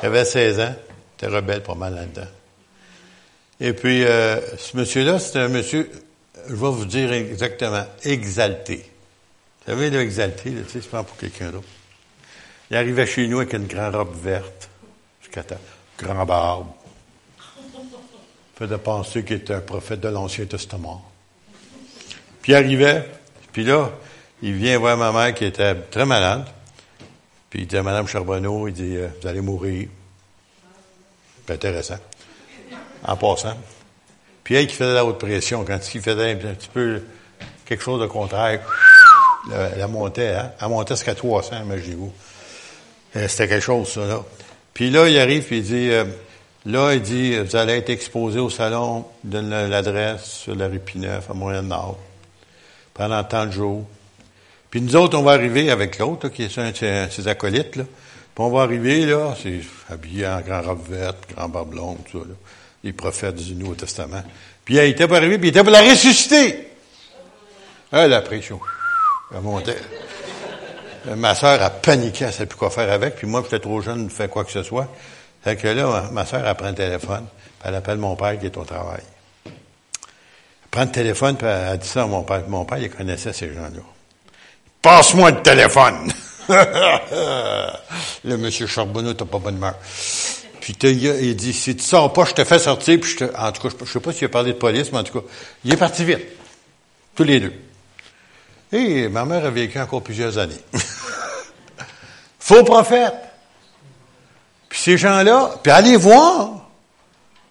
[0.01, 0.75] J'avais 16 ans.
[1.19, 2.27] J'étais rebelle pas mal là-dedans.
[3.59, 5.91] Et puis, euh, ce monsieur-là, c'était un monsieur,
[6.47, 8.89] je vais vous dire exactement, exalté.
[9.65, 11.67] Vous savez, là, exalté, tu sais, c'est pas pour quelqu'un d'autre.
[12.71, 14.69] Il arrivait chez nous avec une grande robe verte,
[15.21, 15.57] jusqu'à ta
[15.97, 16.67] grand barbe.
[18.55, 21.03] Faisait penser qu'il était un prophète de l'Ancien Testament.
[22.41, 23.05] Puis il arrivait,
[23.51, 23.91] puis là,
[24.41, 26.45] il vient voir ma mère qui était très malade.
[27.49, 29.87] Puis il dit à Mme Charbonneau, il dit, euh, vous allez mourir.
[31.45, 31.99] C'est intéressant
[33.03, 33.57] en passant.
[34.43, 37.01] Puis elle qui faisait la haute pression, quand il faisait un petit peu
[37.65, 38.61] quelque chose de contraire,
[39.51, 40.51] elle, montait, hein?
[40.61, 42.13] Elle montait jusqu'à 300, imaginez-vous.
[43.15, 44.23] Euh, c'était quelque chose, ça, là.
[44.73, 46.05] Puis là, il arrive, puis il dit, euh,
[46.65, 51.29] là, il dit, vous allez être exposé au salon, donne l'adresse sur la rue Pineuf,
[51.29, 51.97] à Moyen-Nord,
[52.93, 53.85] pendant tant de jours.
[54.69, 57.83] Puis nous autres, on va arriver avec l'autre, qui est un de ses acolytes, là.
[57.83, 62.19] Puis on va arriver, là, c'est habillé en grand robe verte, grand barbe longue, tout
[62.19, 62.35] ça, là.
[62.83, 64.23] Les prophètes du Nouveau Testament.
[64.65, 66.67] Puis il était pas arrivé, puis il était pour la ressusciter.
[67.91, 68.59] Ah, la pression.
[69.33, 69.77] Elle montait.
[71.15, 73.79] Ma soeur a paniqué, elle ne savait plus quoi faire avec, puis moi, j'étais trop
[73.79, 74.89] jeune pour faire quoi que ce soit.
[75.45, 77.27] Fait que là, ma soeur, elle prend le téléphone,
[77.59, 79.03] puis elle appelle mon père qui est au travail.
[79.45, 79.51] Elle
[80.71, 82.41] prend le téléphone, puis elle dit ça à mon père.
[82.47, 83.83] Mon père, il connaissait ces gens-là.
[84.81, 86.11] Passe-moi le téléphone!
[86.49, 89.75] le monsieur Charbonneau, t'as pas bonne humeur.
[90.61, 93.51] Puis il dit, si tu sors pas, je te fais sortir, puis je te, en
[93.51, 95.27] tout cas, je sais pas s'il a parlé de police, mais en tout cas,
[95.63, 96.25] il est parti vite.
[97.13, 97.53] Tous les deux.
[98.71, 100.57] Et ma mère a vécu encore plusieurs années.
[102.39, 103.13] Faux prophète.
[104.75, 106.49] Puis ces gens-là, puis allez voir,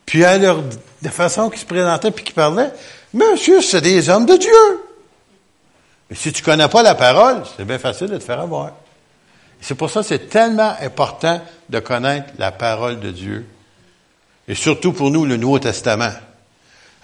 [0.05, 2.71] puis à leur de façon qu'ils se présentaient puis qu'ils parlaient,
[3.15, 4.51] monsieur, c'est des hommes de Dieu.
[6.11, 8.73] Mais si tu connais pas la parole, c'est bien facile de te faire avoir.
[9.59, 13.47] C'est pour ça que c'est tellement important de connaître la parole de Dieu.
[14.47, 16.13] Et surtout pour nous, le Nouveau Testament.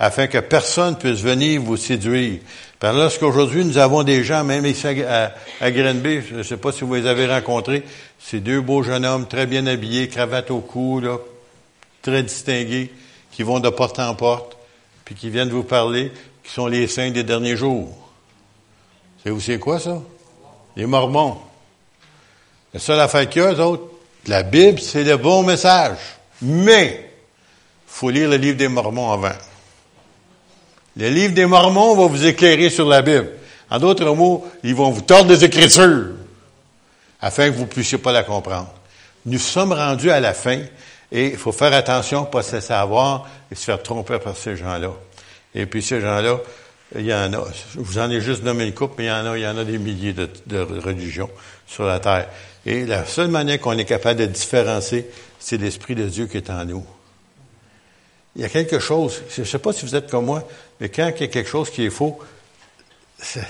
[0.03, 2.41] Afin que personne puisse venir vous séduire.
[2.79, 6.73] Parce lorsqu'aujourd'hui, nous avons des gens, même ici à, à Grenby, je ne sais pas
[6.73, 7.83] si vous les avez rencontrés,
[8.19, 11.19] ces deux beaux jeunes hommes très bien habillés, cravate au cou, là,
[12.01, 12.91] très distingués,
[13.31, 14.57] qui vont de porte en porte,
[15.05, 16.11] puis qui viennent vous parler,
[16.43, 17.95] qui sont les saints des derniers jours.
[19.23, 20.01] C'est vous c'est quoi ça?
[20.77, 21.37] Les Mormons.
[22.73, 23.85] La seule affaire qu'il y a, eux autres,
[24.27, 25.99] la Bible, c'est le bon message.
[26.41, 27.13] Mais,
[27.87, 29.37] faut lire le livre des Mormons avant.
[31.01, 33.31] Le livre des Mormons va vous éclairer sur la Bible.
[33.71, 36.09] En d'autres mots, ils vont vous tordre des Écritures
[37.23, 38.71] afin que vous ne puissiez pas la comprendre.
[39.25, 40.61] Nous sommes rendus à la fin
[41.11, 44.57] et il faut faire attention, pas se laisser avoir et se faire tromper par ces
[44.57, 44.91] gens-là.
[45.55, 46.39] Et puis ces gens-là,
[46.95, 49.11] il y en a, je vous en ai juste nommé une coupe, mais il y
[49.11, 51.31] en a, il y en a des milliers de, de religions
[51.67, 52.29] sur la terre.
[52.67, 55.07] Et la seule manière qu'on est capable de différencier,
[55.39, 56.85] c'est l'Esprit de Dieu qui est en nous.
[58.37, 60.47] Il y a quelque chose, je ne sais pas si vous êtes comme moi,
[60.81, 62.19] mais quand il y a quelque chose qui est faux,
[63.35, 63.43] il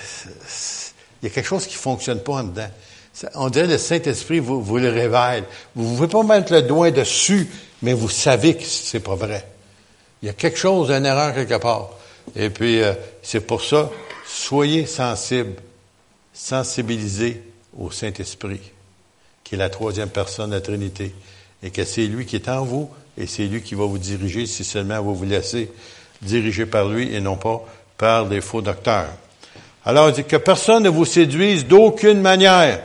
[1.23, 2.71] y a quelque chose qui ne fonctionne pas en dedans.
[3.35, 5.45] On dirait que le Saint-Esprit vous, le révèle.
[5.75, 7.49] Vous ne pouvez pas mettre le doigt dessus,
[7.83, 9.47] mais vous savez que ce n'est pas vrai.
[10.23, 11.91] Il y a quelque chose, une erreur quelque part.
[12.35, 13.91] Et puis, euh, c'est pour ça,
[14.27, 15.55] soyez sensibles,
[16.33, 17.43] sensibilisés
[17.79, 18.61] au Saint-Esprit,
[19.45, 21.15] qui est la troisième personne de la Trinité,
[21.63, 22.91] et que c'est lui qui est en vous,
[23.21, 25.71] et c'est lui qui va vous diriger si seulement vous vous laissez
[26.23, 27.65] diriger par lui et non pas
[27.97, 29.11] par des faux docteurs.
[29.85, 32.81] Alors, il dit que personne ne vous séduise d'aucune manière.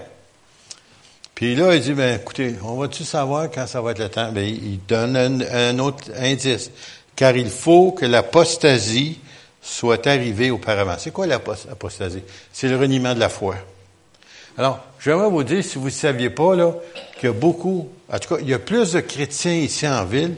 [1.34, 4.32] Puis là, il dit, ben, écoutez, on va-tu savoir quand ça va être le temps?
[4.32, 6.72] Ben, il donne un, autre indice.
[7.16, 9.20] Car il faut que l'apostasie
[9.62, 10.96] soit arrivée auparavant.
[10.98, 12.24] C'est quoi l'apostasie?
[12.54, 13.56] C'est le reniement de la foi.
[14.58, 16.74] Alors, j'aimerais vous dire, si vous ne saviez pas, là,
[17.24, 20.36] a beaucoup, en tout cas, il y a plus de chrétiens ici en ville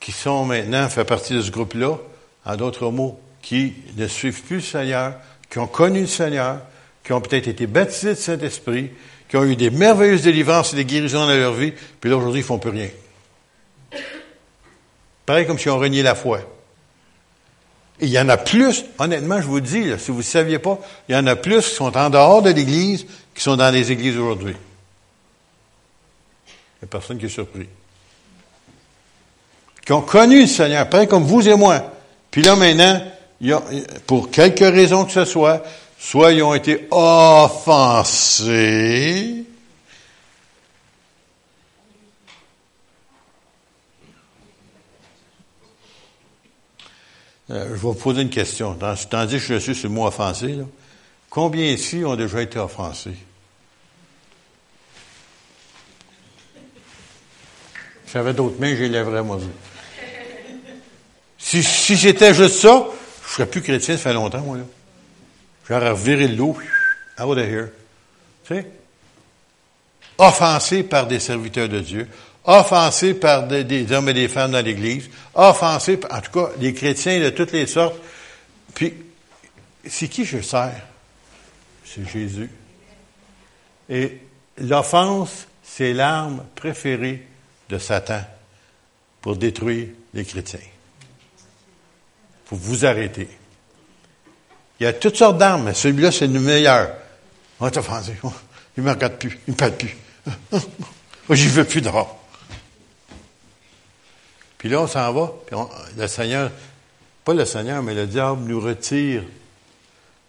[0.00, 1.98] qui sont maintenant, fait partie de ce groupe-là,
[2.44, 5.14] en d'autres mots, qui ne suivent plus le Seigneur,
[5.50, 6.60] qui ont connu le Seigneur,
[7.02, 8.90] qui ont peut-être été baptisés de Saint-Esprit,
[9.28, 12.40] qui ont eu des merveilleuses délivrances et des guérisons dans leur vie, puis là, aujourd'hui,
[12.40, 12.88] ils font plus rien.
[15.24, 16.40] Pareil comme si on renié la foi.
[17.98, 20.78] Et il y en a plus, honnêtement, je vous dis, si vous ne saviez pas,
[21.08, 23.90] il y en a plus qui sont en dehors de l'Église qui sont dans les
[23.90, 24.54] églises aujourd'hui.
[26.76, 27.68] Il n'y a personne qui est surpris.
[29.84, 31.92] Qui ont connu le Seigneur, pareil comme vous et moi.
[32.30, 33.00] Puis là, maintenant,
[34.06, 35.62] pour quelque raison que ce soit,
[35.98, 38.26] soit ils ont été offensés,
[47.50, 48.76] Euh, je vais vous poser une question.
[49.08, 50.58] Tandis que je suis sur le mot offensé,
[51.30, 53.16] combien ici ont déjà été offensés?
[58.12, 59.38] J'avais d'autres mains, j'ai lèverais, moi.
[61.38, 62.86] Si, si j'étais juste ça,
[63.26, 64.64] je serais plus chrétien, ça fait longtemps, moi, là.
[65.68, 66.56] J'aurais reviré le loup,
[67.18, 67.68] out of here.
[68.46, 68.66] Tu sais?
[70.18, 72.08] Offensé par des serviteurs de Dieu,
[72.44, 77.20] offensé par des, hommes et des femmes dans l'Église, offensé, en tout cas, des chrétiens
[77.20, 77.96] de toutes les sortes.
[78.74, 78.94] Puis,
[79.84, 80.82] c'est qui je sers?
[81.84, 82.50] C'est Jésus.
[83.88, 84.20] Et
[84.58, 87.25] l'offense, c'est l'arme préférée
[87.68, 88.20] de Satan
[89.20, 90.60] pour détruire les chrétiens.
[92.44, 93.28] faut vous arrêter.
[94.78, 96.90] Il y a toutes sortes d'armes, mais celui-là, c'est le meilleur.
[97.58, 98.14] On va t'offenser.
[98.76, 99.38] Il ne me regarde plus.
[99.46, 99.96] Il ne me parle plus.
[101.30, 102.22] J'y veux plus dehors.
[104.58, 105.32] Puis là, on s'en va.
[105.96, 106.50] Le Seigneur,
[107.24, 109.22] pas le Seigneur, mais le diable nous retire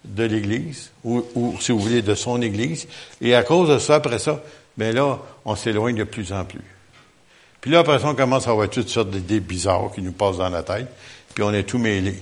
[0.06, 2.88] de l'Église, ou, si vous voulez, de son Église.
[3.20, 4.42] Et à cause de ça, après ça,
[4.78, 6.77] bien là, on s'éloigne de plus en plus.
[7.62, 10.38] Puis là, après ça, on commence à avoir toutes sortes d'idées bizarres qui nous passent
[10.38, 10.88] dans la tête,
[11.34, 12.16] puis on est tout mêlé.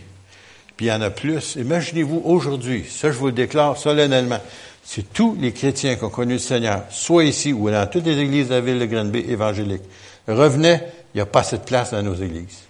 [0.78, 1.56] Puis il y en a plus.
[1.56, 4.40] Imaginez-vous aujourd'hui, ça je vous le déclare solennellement,
[4.84, 8.18] si tous les chrétiens qui ont connu le Seigneur, soit ici ou dans toutes les
[8.20, 9.82] églises de la ville de Granby évangélique,
[10.28, 12.64] revenaient, il n'y a pas assez de place dans nos églises.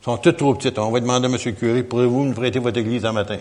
[0.00, 0.78] Ils sont toutes trop petites.
[0.78, 1.36] On va demander à M.
[1.44, 3.38] le curé, pourrez-vous nous prêter votre église un matin?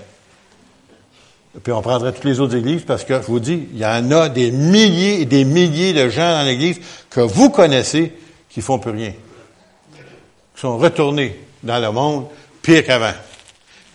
[1.63, 4.11] Puis on prendrait toutes les autres églises parce que, je vous dis, il y en
[4.11, 6.79] a des milliers et des milliers de gens dans l'église
[7.09, 8.13] que vous connaissez
[8.49, 9.13] qui font plus rien.
[10.55, 12.27] Qui sont retournés dans le monde
[12.61, 13.13] pire qu'avant.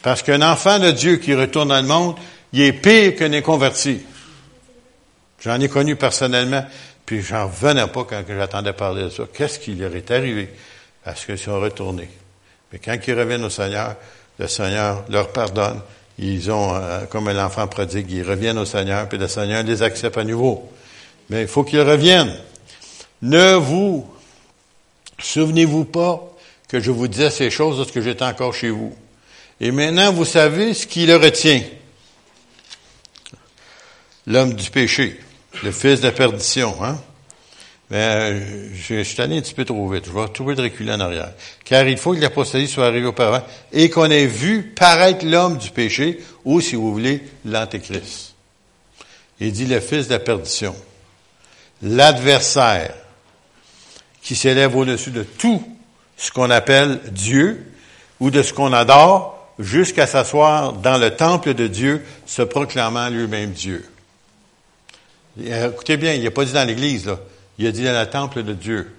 [0.02, 2.16] Parce qu'un enfant de Dieu qui retourne dans le monde,
[2.52, 4.00] il est pire qu'un inconverti.
[5.40, 6.64] J'en ai connu personnellement,
[7.04, 9.24] puis j'en revenais pas quand j'attendais parler de ça.
[9.32, 10.48] Qu'est-ce qui leur est arrivé?
[11.04, 12.08] Parce qu'ils sont retournés.
[12.72, 13.96] Mais quand ils reviennent au Seigneur,
[14.38, 15.80] le Seigneur leur pardonne.
[16.24, 19.82] Ils ont, euh, comme un enfant prodigue, ils reviennent au Seigneur, puis le Seigneur les
[19.82, 20.70] accepte à nouveau.
[21.28, 22.32] Mais il faut qu'ils reviennent.
[23.22, 24.08] Ne vous
[25.18, 26.22] souvenez-vous pas
[26.68, 28.96] que je vous disais ces choses lorsque j'étais encore chez vous?
[29.60, 31.60] Et maintenant, vous savez ce qui le retient.
[34.28, 35.18] L'homme du péché,
[35.64, 37.00] le fils de perdition, hein?
[37.92, 40.06] Euh, je, suis allé un petit peu trop vite.
[40.06, 41.32] Je vais trouver de reculer en arrière.
[41.64, 45.70] Car il faut que l'apostasie soit arrivée auparavant et qu'on ait vu paraître l'homme du
[45.70, 48.34] péché ou, si vous voulez, l'antéchrist.
[49.40, 50.74] Il dit le fils de la perdition.
[51.82, 52.94] L'adversaire
[54.22, 55.62] qui s'élève au-dessus de tout
[56.16, 57.66] ce qu'on appelle Dieu
[58.20, 63.50] ou de ce qu'on adore jusqu'à s'asseoir dans le temple de Dieu, se proclamant lui-même
[63.50, 63.84] Dieu.
[65.44, 67.18] Écoutez bien, il a pas dit dans l'Église, là.
[67.58, 68.90] Il a dit dans le temple de Dieu.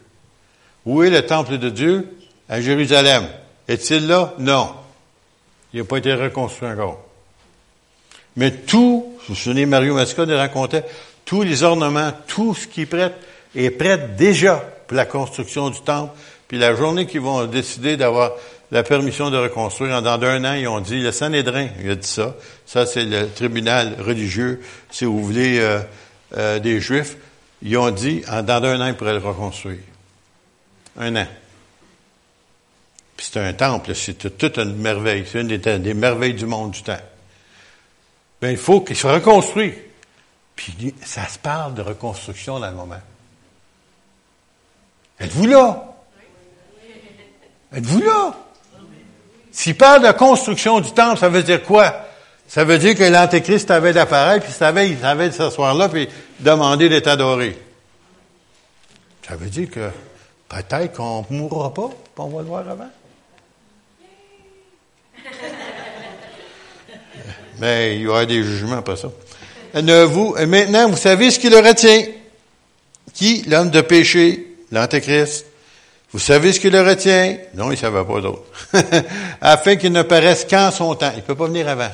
[0.86, 2.18] Où est le temple de Dieu?
[2.50, 3.28] À Jérusalem.
[3.68, 4.34] Est-il là?
[4.38, 4.74] Non.
[5.74, 7.02] Il n'a pas été reconstruit encore.
[8.36, 10.84] Mais tout, vous vous souvenez, Mario Mascon racontait,
[11.26, 13.14] tous les ornements, tout ce qui est prêt,
[13.56, 16.14] est prêt déjà pour la construction du temple.
[16.48, 18.34] Puis la journée qu'ils vont décider d'avoir
[18.72, 22.08] la permission de reconstruire, dans un an, ils ont dit, le Sanhédrin, il a dit
[22.08, 22.36] ça,
[22.66, 25.80] ça c'est le tribunal religieux, si vous voulez, euh,
[26.38, 27.16] euh, des Juifs,
[27.64, 29.80] ils ont dit, dans un an, ils pourraient le reconstruire.
[31.00, 31.28] Un an.
[33.16, 35.26] Puis c'est un temple, c'est toute une merveille.
[35.32, 37.00] C'est une des, merveilles du monde du temps.
[38.42, 39.74] Bien, il faut qu'il soit reconstruit.
[40.58, 43.02] Puis ça se parle de reconstruction dans le moment.
[45.20, 45.96] Êtes-vous là?
[47.74, 48.36] Êtes-vous là?
[49.52, 52.08] S'il parle de construction du temple, ça veut dire quoi?
[52.54, 56.08] Ça veut dire que l'Antéchrist avait d'appareil, puis savait, il savait de s'asseoir là, puis
[56.40, 57.58] demander d'être adoré.
[59.28, 59.90] Ça veut dire que
[60.50, 62.92] peut-être qu'on ne mourra pas, puis on va le voir avant.
[67.60, 69.08] Mais il y aura des jugements après ça.
[69.74, 72.06] Ne vous, maintenant, vous savez ce qui le retient.
[73.16, 73.42] Qui?
[73.48, 75.48] L'homme de péché, l'Antéchrist.
[76.12, 77.36] Vous savez ce qui le retient?
[77.56, 78.44] Non, il ne savait pas d'autre.
[79.42, 81.14] Afin qu'il ne paraisse qu'en son temps.
[81.16, 81.90] Il ne peut pas venir avant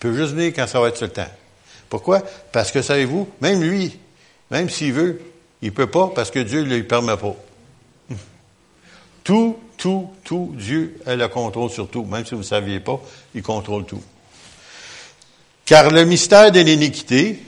[0.00, 1.30] peut juste venir quand ça va être le temps.
[1.88, 2.22] Pourquoi?
[2.52, 3.98] Parce que, savez-vous, même lui,
[4.50, 5.20] même s'il veut,
[5.62, 7.36] il peut pas parce que Dieu ne lui permet pas.
[9.24, 12.04] Tout, tout, tout, Dieu a le contrôle sur tout.
[12.04, 13.00] Même si vous ne saviez pas,
[13.34, 14.02] il contrôle tout.
[15.64, 17.38] Car le mystère de l'iniquité,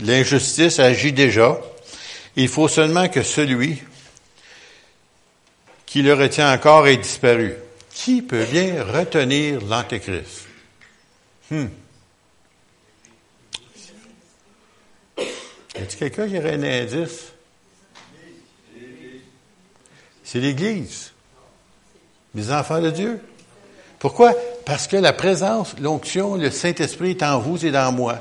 [0.00, 1.58] l'injustice agit déjà.
[2.36, 3.82] Il faut seulement que celui
[5.86, 7.54] qui le retient encore ait disparu.
[7.94, 10.46] Qui peut bien retenir l'Antéchrist?
[11.50, 11.66] Hmm.
[15.82, 17.32] Y a-t-il quelqu'un qui aurait un indice?
[20.22, 21.10] C'est l'Église.
[22.36, 23.20] Les enfants de Dieu.
[23.98, 24.32] Pourquoi?
[24.64, 28.20] Parce que la présence, l'onction, le Saint-Esprit est en vous et dans moi.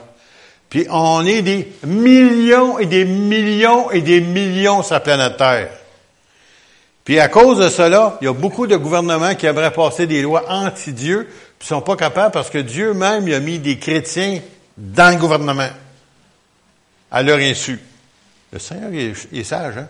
[0.72, 5.70] Puis on est des millions et des millions et des millions sur la planète Terre.
[7.06, 10.24] Puis à cause de cela, il y a beaucoup de gouvernements qui aimeraient passer des
[10.24, 11.28] lois anti-Dieu,
[11.60, 14.40] puis sont pas capables parce que Dieu même a mis des chrétiens
[14.78, 15.70] dans le gouvernement
[17.12, 17.80] à leur insu.
[18.52, 19.88] Le Seigneur est, sage, hein?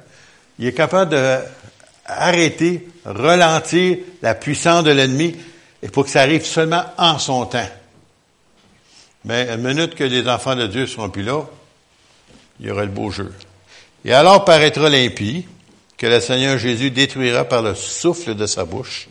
[0.59, 5.35] Il est capable d'arrêter, ralentir la puissance de l'ennemi
[5.81, 7.69] et pour que ça arrive seulement en son temps.
[9.25, 11.43] Mais une minute que les enfants de Dieu seront plus là,
[12.59, 13.33] il y aura le beau jeu.
[14.03, 15.45] Et alors paraîtra l'impie,
[15.97, 19.07] que le Seigneur Jésus détruira par le souffle de sa bouche,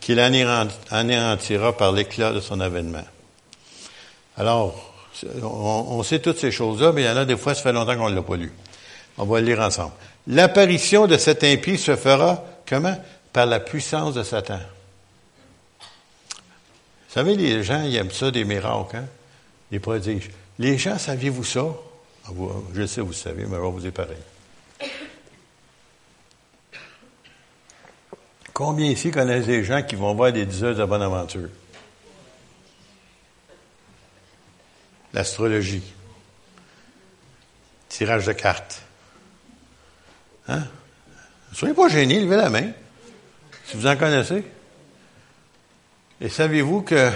[0.00, 3.04] qu'il anéantira par l'éclat de son avènement.
[4.36, 4.87] Alors,
[5.42, 7.96] on, sait toutes ces choses-là, mais il y en a des fois, ça fait longtemps
[7.96, 8.52] qu'on ne l'a pas lu.
[9.16, 9.92] On va le lire ensemble.
[10.26, 12.96] L'apparition de cet impie se fera comment?
[13.32, 14.60] Par la puissance de Satan.
[15.80, 19.04] Vous savez, les gens, ils aiment ça, des miracles, hein?
[19.70, 20.30] des prodiges.
[20.58, 21.64] Les gens, saviez-vous ça?
[22.26, 22.30] Ah,
[22.74, 24.18] je sais, vous savez, mais on vous est pareil.
[28.52, 31.48] Combien ici connaissent des gens qui vont voir des diseuses de bonne aventure?
[35.18, 35.82] L'astrologie.
[37.88, 38.82] Tirage de cartes.
[40.46, 40.62] Hein?
[41.52, 42.70] Soyez pas gênés, levez la main.
[43.66, 44.44] Si vous en connaissez.
[46.20, 47.10] Et savez-vous que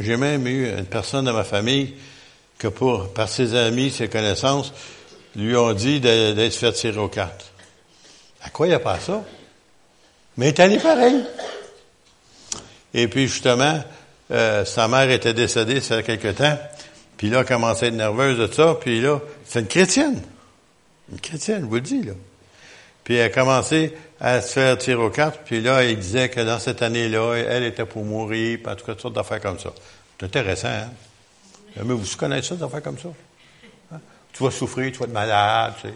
[0.00, 1.96] j'ai même eu une personne dans ma famille
[2.56, 4.72] que pour, par ses amis, ses connaissances,
[5.36, 7.52] lui ont dit d'être fait tirer aux cartes.
[8.42, 9.22] À quoi il n'y a pas ça?
[10.38, 11.22] Mais il est allé pareil.
[12.94, 13.84] Et puis, justement,
[14.30, 16.58] euh, sa mère était décédée, ça fait quelque temps.
[17.16, 18.76] Puis là, elle commençait à être nerveuse de ça.
[18.80, 20.20] Puis là, c'est une chrétienne.
[21.12, 22.12] Une chrétienne, je vous le dis, là.
[23.04, 25.40] Puis elle a commencé à se faire tirer aux cartes.
[25.44, 28.58] Puis là, il disait que dans cette année-là, elle était pour mourir.
[28.62, 29.70] Puis en tout cas, toutes sortes d'affaires comme ça.
[30.18, 30.90] C'est intéressant, hein?
[31.76, 33.08] Mais vous connaissez ça, des affaires comme ça?
[33.92, 33.98] Hein?
[34.32, 35.94] Tu vas souffrir, tu vas être malade, tu sais.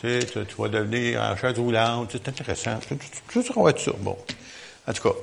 [0.00, 2.08] Tu, sais, tu, vas devenir en chaise roulante.
[2.12, 2.78] C'est intéressant.
[3.30, 3.92] Tout ça va être ça.
[3.98, 4.16] Bon.
[4.88, 5.14] En tout cas.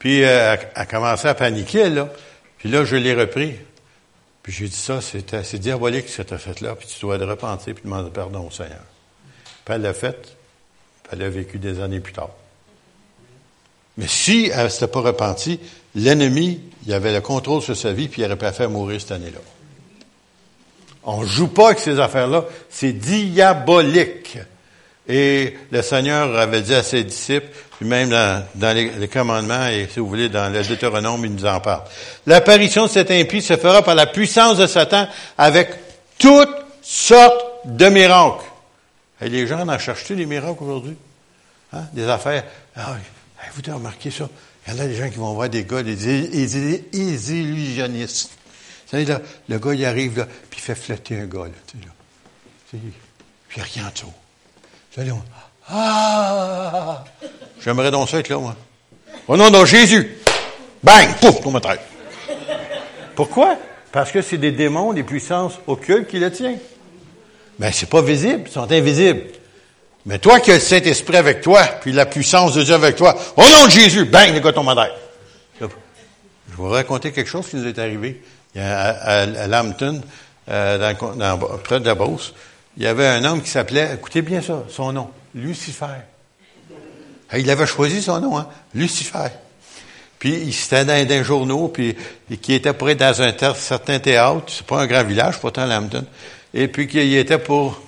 [0.00, 2.08] Puis euh, elle a commencé à paniquer, là.
[2.58, 3.54] Puis là, je l'ai repris.
[4.46, 7.18] Puis j'ai dit ça, c'est diabolique ce que tu as fait là, puis tu dois
[7.18, 8.84] te repentir puis demander pardon au Seigneur.
[9.64, 10.36] Puis elle l'a fait,
[11.02, 12.30] puis elle a vécu des années plus tard.
[13.96, 15.58] Mais si elle ne s'était pas repentie,
[15.96, 19.10] l'ennemi, il avait le contrôle sur sa vie, puis il aurait pu faire mourir cette
[19.10, 19.40] année-là.
[21.02, 22.44] On ne joue pas avec ces affaires-là.
[22.70, 24.38] C'est diabolique.
[25.08, 27.46] Et le Seigneur avait dit à ses disciples,
[27.78, 31.60] puis même dans, les, commandements, et si vous voulez, dans le Deutéronome, il nous en
[31.60, 31.82] parle.
[32.26, 35.06] L'apparition de cet impie se fera par la puissance de Satan
[35.38, 35.70] avec
[36.18, 38.44] toutes sortes de miracles.
[39.20, 40.96] Et les gens en cherchent-ils des miracles aujourd'hui?
[41.72, 41.84] Hein?
[41.92, 42.44] Des affaires.
[42.74, 42.96] Ah,
[43.54, 44.28] vous avez remarqué ça?
[44.66, 48.30] Il y en a des gens qui vont voir des gars, des, des illusionnistes.
[48.86, 51.50] Vous savez, là, le gars, il arrive, là, puis il fait flotter un gars, là,
[51.66, 51.92] tu sais, là.
[52.70, 52.80] Puis
[53.56, 54.12] il n'y a rien dessous.
[54.96, 55.22] Vous allez, on,
[55.68, 57.04] ah!
[57.62, 58.56] J'aimerais donc ça être là, moi.
[59.28, 60.16] Au nom de Jésus!
[60.82, 61.08] Bang!
[61.20, 61.42] Pouf!
[61.42, 61.80] Pour me traite.
[63.14, 63.58] Pourquoi?
[63.92, 66.58] Parce que c'est des démons, des puissances occultes qui le tiennent.
[67.58, 69.22] Mais c'est pas visible, ils sont invisibles.
[70.06, 73.16] Mais toi qui as le Saint-Esprit avec toi, puis la puissance de Dieu avec toi,
[73.36, 74.86] au nom de Jésus, bang, les gars tombent en
[75.60, 75.72] Je vais
[76.56, 78.22] vous raconter quelque chose qui nous est arrivé
[78.56, 80.00] à, à, Lambton,
[80.48, 82.32] euh, dans, près de la Beauce,
[82.76, 85.86] il y avait un homme qui s'appelait, écoutez bien ça, son nom, Lucifer.
[87.36, 89.28] Il avait choisi son nom, hein, Lucifer.
[90.18, 91.96] Puis il était dans des journaux, puis
[92.40, 96.04] qui était près dans un certain théâtre, c'est pas un grand village, pourtant Lambton,
[96.54, 97.80] et puis qu'il était pour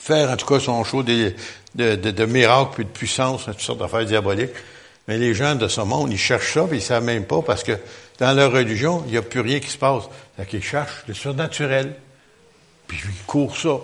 [0.00, 4.54] faire en tout cas son show de, miracles, puis de puissance, toutes sortes d'affaires diaboliques.
[5.08, 7.62] Mais les gens de ce monde, ils cherchent ça, puis ils savent même pas, parce
[7.62, 7.72] que
[8.18, 10.04] dans leur religion, il n'y a plus rien qui se passe.
[10.36, 11.94] Fait qu'ils cherchent le surnaturel.
[12.86, 13.78] Puis ils courent ça.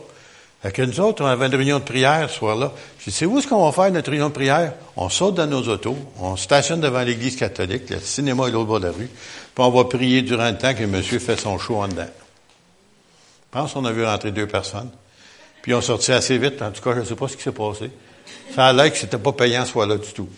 [0.63, 2.73] Fait que nous autres, on avait une réunion de prière ce soir-là.
[3.01, 4.75] Je dis, c'est où ce qu'on va faire notre réunion de prière?
[4.97, 8.81] On saute dans nos autos, on stationne devant l'église catholique, le cinéma est l'autre bord
[8.81, 11.83] de la rue, puis on va prier durant le temps que monsieur fait son show
[11.83, 12.07] en dedans.
[13.53, 14.91] Je pense qu'on a vu rentrer deux personnes.
[15.63, 16.61] Puis on sortit assez vite.
[16.61, 17.91] En tout cas, je ne sais pas ce qui s'est passé.
[18.55, 20.29] Ça a l'air que c'était pas payant ce soir-là du tout.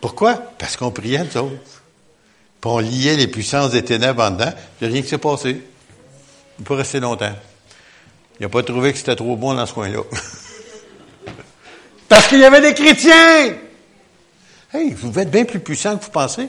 [0.00, 0.34] Pourquoi?
[0.34, 1.82] Parce qu'on priait, nous autres.
[2.60, 5.62] Puis on liait les puissances des ténèbres en dedans, puis rien qui s'est passé.
[6.60, 7.32] Il pas rester longtemps.
[8.38, 10.02] Il n'a pas trouvé que c'était trop bon dans ce coin-là.
[12.08, 13.54] Parce qu'il y avait des chrétiens!
[14.72, 16.48] Hey, vous êtes bien plus puissants que vous pensez.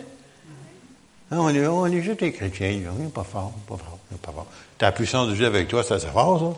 [1.32, 2.78] Non, on, est, on est juste des chrétiens.
[2.94, 4.48] On n'est pas fort, pas fort, pas fort.
[4.78, 6.56] T'as la puissance de Dieu avec toi, ça c'est fort,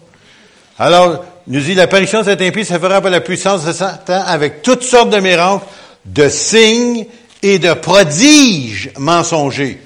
[0.78, 0.86] ça.
[0.86, 4.64] Alors, nous dit, l'apparition de cet impie se fera par la puissance de Satan avec
[4.64, 5.64] toutes sortes de miracles,
[6.06, 7.06] de signes
[7.44, 9.80] et de prodiges mensongers,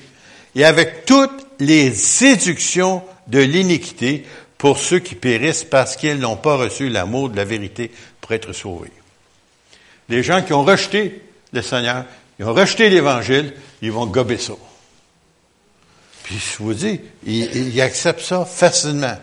[0.55, 4.25] et avec toutes les séductions de l'iniquité
[4.57, 8.53] pour ceux qui périssent parce qu'ils n'ont pas reçu l'amour de la vérité pour être
[8.53, 8.91] sauvés.
[10.09, 11.21] Les gens qui ont rejeté
[11.53, 12.05] le Seigneur,
[12.39, 14.53] ils ont rejeté l'Évangile, ils vont gober ça.
[16.23, 19.17] Puis je vous dis, ils, acceptent ça facilement.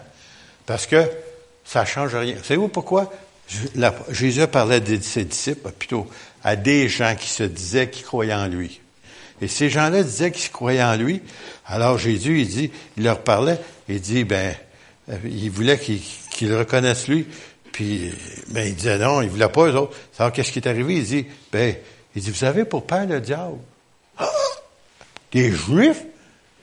[0.67, 1.05] Parce que
[1.65, 2.37] ça ne change rien.
[2.43, 3.13] Savez-vous pourquoi?
[4.11, 6.09] Jésus parlait de ses disciples, plutôt
[6.43, 8.81] à des gens qui se disaient qu'ils croyaient en lui.
[9.41, 11.23] Et ces gens-là disaient qu'ils croyaient en lui.
[11.67, 13.59] Alors Jésus, il dit, il leur parlait,
[13.89, 14.55] il dit, ben,
[15.11, 17.27] euh, il voulait qu'ils reconnaissent lui.
[17.73, 18.13] Puis,
[18.49, 19.97] ben, il disait non, il voulait pas eux autres.
[20.19, 20.97] Alors, qu'est-ce qui est arrivé?
[20.97, 21.75] Il dit, ben,
[22.15, 23.59] Il dit, vous avez pour père le diable.
[25.33, 26.05] Des juifs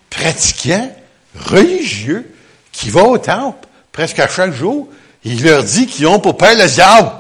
[0.10, 0.96] pratiquants,
[1.36, 2.34] religieux,
[2.72, 4.88] qui vont au temple presque à chaque jour,
[5.24, 7.12] il leur dit qu'ils ont pour père le diable.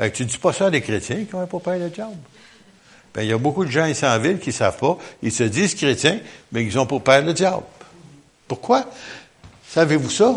[0.00, 2.14] Tu tu dis pas ça à des chrétiens qui ont pour père le diable?
[3.18, 4.96] Ben, il y a beaucoup de gens ici en ville qui ne savent pas.
[5.24, 6.20] Ils se disent chrétiens,
[6.52, 7.64] mais ils ont pour père le diable.
[8.46, 8.88] Pourquoi?
[9.66, 10.36] Savez-vous ça?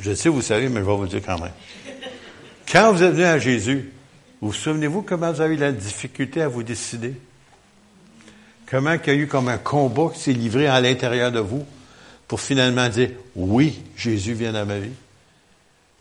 [0.00, 1.52] Je sais, vous savez, mais je vais vous dire quand même.
[2.72, 3.92] Quand vous êtes venu à Jésus,
[4.40, 7.12] vous, vous souvenez-vous comment vous avez eu la difficulté à vous décider?
[8.64, 11.66] Comment il y a eu comme un combat qui s'est livré à l'intérieur de vous
[12.26, 14.88] pour finalement dire, oui, Jésus vient dans ma vie?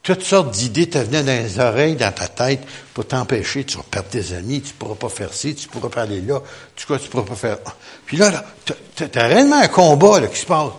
[0.06, 2.62] Toutes sortes d'idées te venaient dans les oreilles, dans ta tête,
[2.94, 3.64] pour t'empêcher.
[3.64, 6.42] Tu vas perdre tes amis, tu pourras pas faire ci, tu pourras pas aller là,
[6.76, 7.58] tu ne pourras pas faire...
[8.06, 8.46] Puis là, là
[8.96, 10.74] tu as réellement un combat là, qui se passe.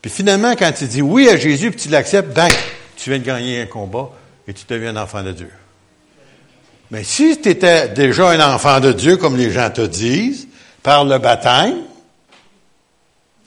[0.00, 2.46] Puis finalement, quand tu dis oui à Jésus, puis tu l'acceptes, ben,
[2.96, 4.10] tu viens de gagner un combat
[4.46, 5.50] et tu deviens un enfant de Dieu.
[6.92, 10.46] Mais si tu étais déjà un enfant de Dieu, comme les gens te disent,
[10.84, 11.78] par le baptême,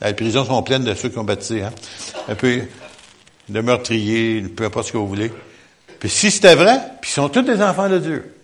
[0.04, 1.72] les prisons sont pleines de ceux qui ont baptisé, hein?
[3.48, 5.32] De meurtriers, peu importe ce que vous voulez.
[6.00, 8.34] Puis si c'était vrai, puis ils sont tous des enfants de Dieu.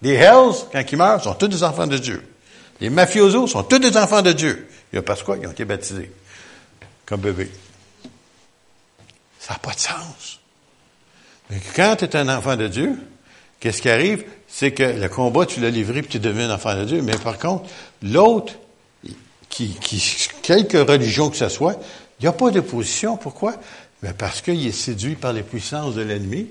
[0.00, 2.22] Les Hells, quand ils meurent, sont tous des enfants de Dieu.
[2.80, 4.68] Les mafiosos sont tous des enfants de Dieu.
[4.94, 5.36] A parce quoi?
[5.40, 6.10] Ils ont été baptisés
[7.06, 7.50] comme bébé.
[9.38, 10.40] Ça n'a pas de sens.
[11.50, 12.98] Mais quand tu es un enfant de Dieu,
[13.60, 14.24] qu'est-ce qui arrive?
[14.48, 17.02] C'est que le combat, tu l'as livré puis tu deviens un enfant de Dieu.
[17.02, 17.68] Mais par contre,
[18.02, 18.54] l'autre,
[19.48, 20.02] qui, qui,
[20.42, 21.78] quelque religion que ce soit,
[22.18, 23.16] il n'y a pas d'opposition.
[23.16, 23.54] Pourquoi?
[24.02, 26.48] Mais parce qu'il est séduit par les puissances de l'ennemi,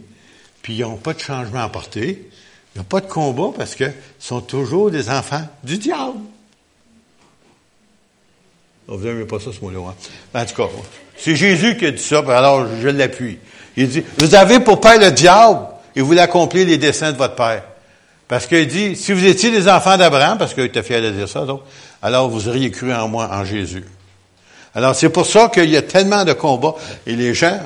[0.61, 2.29] puis ils n'ont pas de changement à apporter.
[2.73, 6.19] Il n'y a pas de combat parce qu'ils sont toujours des enfants du diable.
[8.87, 9.79] Oh, vous n'aimez pas ça, ce mot-là.
[9.89, 9.95] Hein?
[10.33, 10.69] En tout cas,
[11.17, 13.37] c'est Jésus qui a dit ça, alors je l'appuie.
[13.75, 15.59] Il dit, vous avez pour père le diable
[15.95, 17.63] et vous l'accomplissez les desseins de votre père.
[18.27, 21.27] Parce qu'il dit, si vous étiez des enfants d'Abraham, parce qu'il était fier de dire
[21.27, 21.61] ça, donc,
[22.01, 23.83] alors vous auriez cru en moi, en Jésus.
[24.73, 26.75] Alors c'est pour ça qu'il y a tellement de combats.
[27.05, 27.59] Et les gens,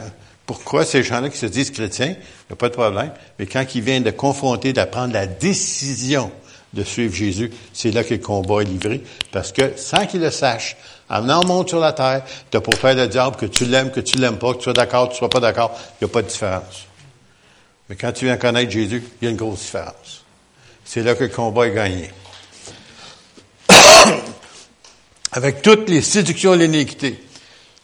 [0.45, 3.63] pourquoi ces gens-là qui se disent chrétiens, il n'y a pas de problème, mais quand
[3.75, 6.31] ils viennent de confronter, d'apprendre la décision
[6.73, 9.01] de suivre Jésus, c'est là que le combat est livré.
[9.31, 10.75] Parce que, sans qu'ils le sachent,
[11.09, 13.91] en venant monte sur la terre, tu as pour faire le diable que tu l'aimes,
[13.91, 16.11] que tu l'aimes pas, que tu sois d'accord, que tu sois pas d'accord, il n'y
[16.11, 16.85] a pas de différence.
[17.89, 20.23] Mais quand tu viens connaître Jésus, il y a une grosse différence.
[20.83, 22.09] C'est là que le combat est gagné.
[25.35, 27.21] Avec toutes les séductions et l'iniquité.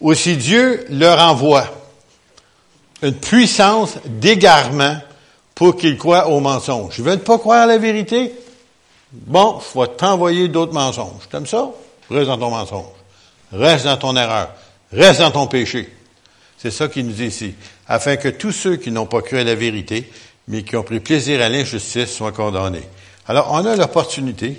[0.00, 1.66] Aussi Dieu leur envoie
[3.02, 4.96] une puissance d'égarement
[5.54, 6.94] pour qu'ils croient au mensonge.
[6.96, 8.32] Je veux pas croire à la vérité?
[9.12, 11.28] Bon, je vais t'envoyer d'autres mensonges.
[11.30, 11.70] T'aimes ça?
[12.10, 12.86] Reste dans ton mensonge.
[13.52, 14.48] Reste dans ton erreur.
[14.90, 15.92] Reste dans ton péché.
[16.56, 17.54] C'est ça qu'il nous dit ici.
[17.86, 20.10] Afin que tous ceux qui n'ont pas cru à la vérité,
[20.48, 22.88] mais qui ont pris plaisir à l'injustice, soient condamnés.
[23.28, 24.58] Alors, on a l'opportunité.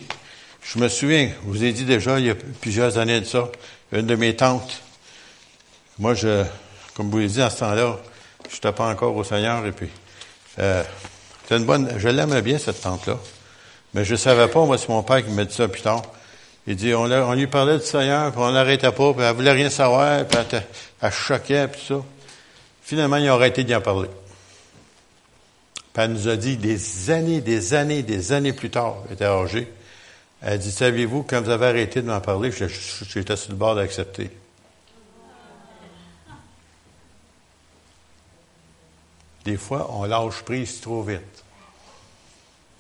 [0.64, 3.50] Je me souviens, je vous ai dit déjà, il y a plusieurs années de ça,
[3.92, 4.82] une de mes tantes.
[6.00, 6.44] Moi, je,
[6.96, 8.00] comme vous l'avez dit, en ce temps-là,
[8.50, 9.90] je n'étais pas encore au Seigneur, et puis,
[10.60, 10.84] euh,
[11.52, 13.20] une bonne, je l'aimais bien, cette tante-là.
[13.94, 16.02] Mais je savais pas, moi, c'est mon père qui m'a dit ça plus tard.
[16.66, 19.70] Il dit, on, lui parlait du Seigneur, puis on n'arrêtait pas, puis elle voulait rien
[19.70, 20.64] savoir, puis elle,
[21.02, 21.96] elle choquait, puis ça.
[22.82, 24.10] Finalement, il a arrêté d'y en parler.
[25.94, 29.26] Puis elle nous a dit des années, des années, des années plus tard, elle était
[29.26, 29.72] âgée.
[30.46, 34.30] Elle dit, saviez-vous, quand vous avez arrêté de m'en parler, j'étais sur le bord d'accepter.
[39.46, 41.44] Des fois, on lâche prise trop vite.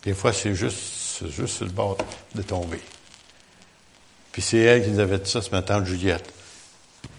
[0.04, 1.98] Des fois, c'est juste, juste sur le bord
[2.36, 2.82] de tomber.
[4.34, 6.34] Puis c'est elle qui nous avait dit ça ce matin, Juliette.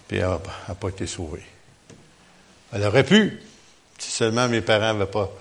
[0.07, 1.43] Puis elle n'a pas été sauvée.
[2.71, 3.39] Elle aurait pu,
[3.97, 5.31] si seulement mes parents n'avaient pas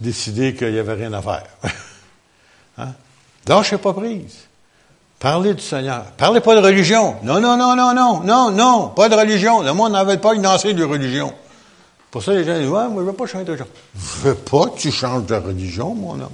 [0.00, 1.46] décidé qu'il n'y avait rien à faire.
[2.78, 2.94] hein?
[3.48, 4.36] Lâchez pas prise.
[5.18, 6.04] Parlez du Seigneur.
[6.16, 7.16] Parlez pas de religion.
[7.22, 9.60] Non, non, non, non, non, non, non, pas de religion.
[9.60, 11.32] Le monde n'avait pas une enseigne de religion.
[12.10, 13.68] Pour ça, les gens disent, ouais, moi, je veux pas changer de religion.
[13.94, 16.30] Je veux pas que tu changes de religion, mon homme.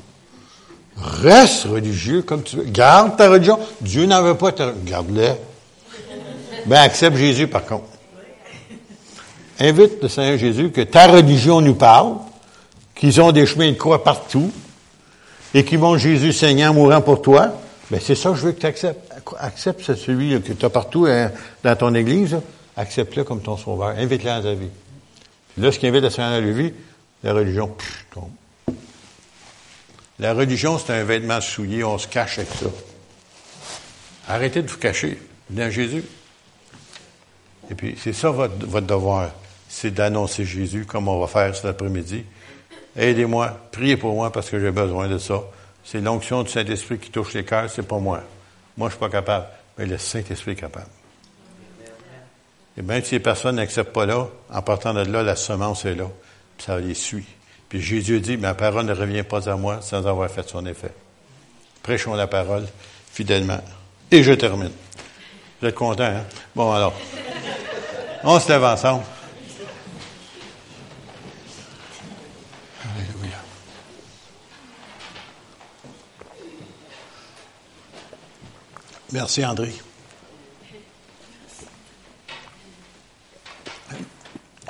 [0.96, 2.64] Reste religieux comme tu veux.
[2.64, 3.59] Garde ta religion.
[3.80, 5.34] Dieu n'en veut pas ta Garde-la.
[6.66, 7.84] Ben, accepte Jésus, par contre.
[9.59, 12.14] Invite le Seigneur Jésus que ta religion nous parle,
[12.94, 14.50] qu'ils ont des chemins de croix partout,
[15.57, 17.59] et qu'ils vont Jésus Seigneur mourant pour toi.
[17.90, 19.11] Ben, c'est ça que je veux que tu acceptes.
[19.38, 21.32] Accepte celui que tu as partout hein,
[21.64, 22.38] dans ton église.
[22.76, 23.94] Accepte-le comme ton sauveur.
[23.96, 24.68] Invite-le dans ta vie.
[25.57, 26.74] Là, ce qui invite le Seigneur à la vie,
[27.24, 28.76] la religion, pff, tombe.
[30.18, 32.66] La religion, c'est un vêtement souillé, on se cache avec ça.
[34.28, 35.18] Arrêtez de vous cacher.
[35.57, 36.04] À Jésus.
[37.70, 39.30] Et puis, c'est ça votre, votre devoir,
[39.70, 42.24] c'est d'annoncer Jésus, comme on va faire cet après-midi.
[42.97, 45.42] Aidez-moi, priez pour moi parce que j'ai besoin de ça.
[45.84, 48.22] C'est l'onction du Saint-Esprit qui touche les cœurs, c'est pas moi.
[48.76, 49.47] Moi, je suis pas capable,
[49.78, 50.88] mais le Saint-Esprit est capable.
[52.78, 55.94] Et même si les personnes n'acceptent pas là, en partant de là, la semence est
[55.94, 56.09] là,
[56.57, 57.26] puis ça les suit.
[57.68, 60.92] Puis Jésus dit, ma parole ne revient pas à moi sans avoir fait son effet.
[61.82, 62.66] Prêchons la parole
[63.12, 63.61] fidèlement.
[64.11, 64.72] Et je termine.
[65.61, 66.24] Vous êtes content, hein?
[66.55, 66.94] Bon, alors,
[68.24, 69.05] on se lève ensemble.
[79.12, 79.72] Merci, André.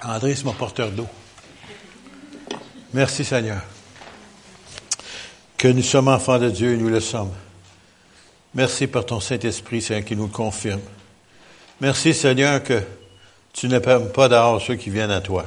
[0.02, 1.08] André, c'est mon porteur d'eau.
[2.92, 3.62] Merci, Seigneur.
[5.56, 7.32] Que nous sommes enfants de Dieu et nous le sommes.
[8.54, 10.80] Merci pour ton Saint-Esprit, Seigneur, qui nous le confirme.
[11.80, 12.82] Merci, Seigneur, que
[13.52, 15.46] tu ne permets pas dehors ceux qui viennent à toi.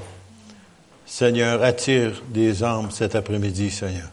[1.06, 4.10] Seigneur, attire des âmes cet après-midi, Seigneur.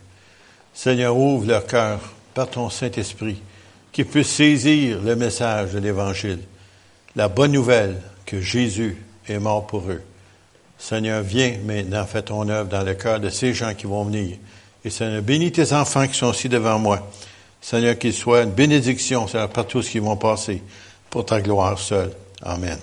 [0.73, 2.01] Seigneur, ouvre leur cœur
[2.35, 3.41] par ton Saint-Esprit,
[3.97, 6.41] qu'ils puissent saisir le message de l'Évangile,
[7.15, 8.95] la bonne nouvelle que Jésus
[9.27, 10.03] est mort pour eux.
[10.77, 14.37] Seigneur, viens maintenant, fais ton œuvre dans le cœur de ces gens qui vont venir.
[14.85, 17.11] Et Seigneur, bénis tes enfants qui sont aussi devant moi.
[17.63, 20.63] Seigneur, qu'il soit une bénédiction, Seigneur, par tous qui vont passer,
[21.09, 22.13] pour ta gloire seule.
[22.43, 22.77] Amen.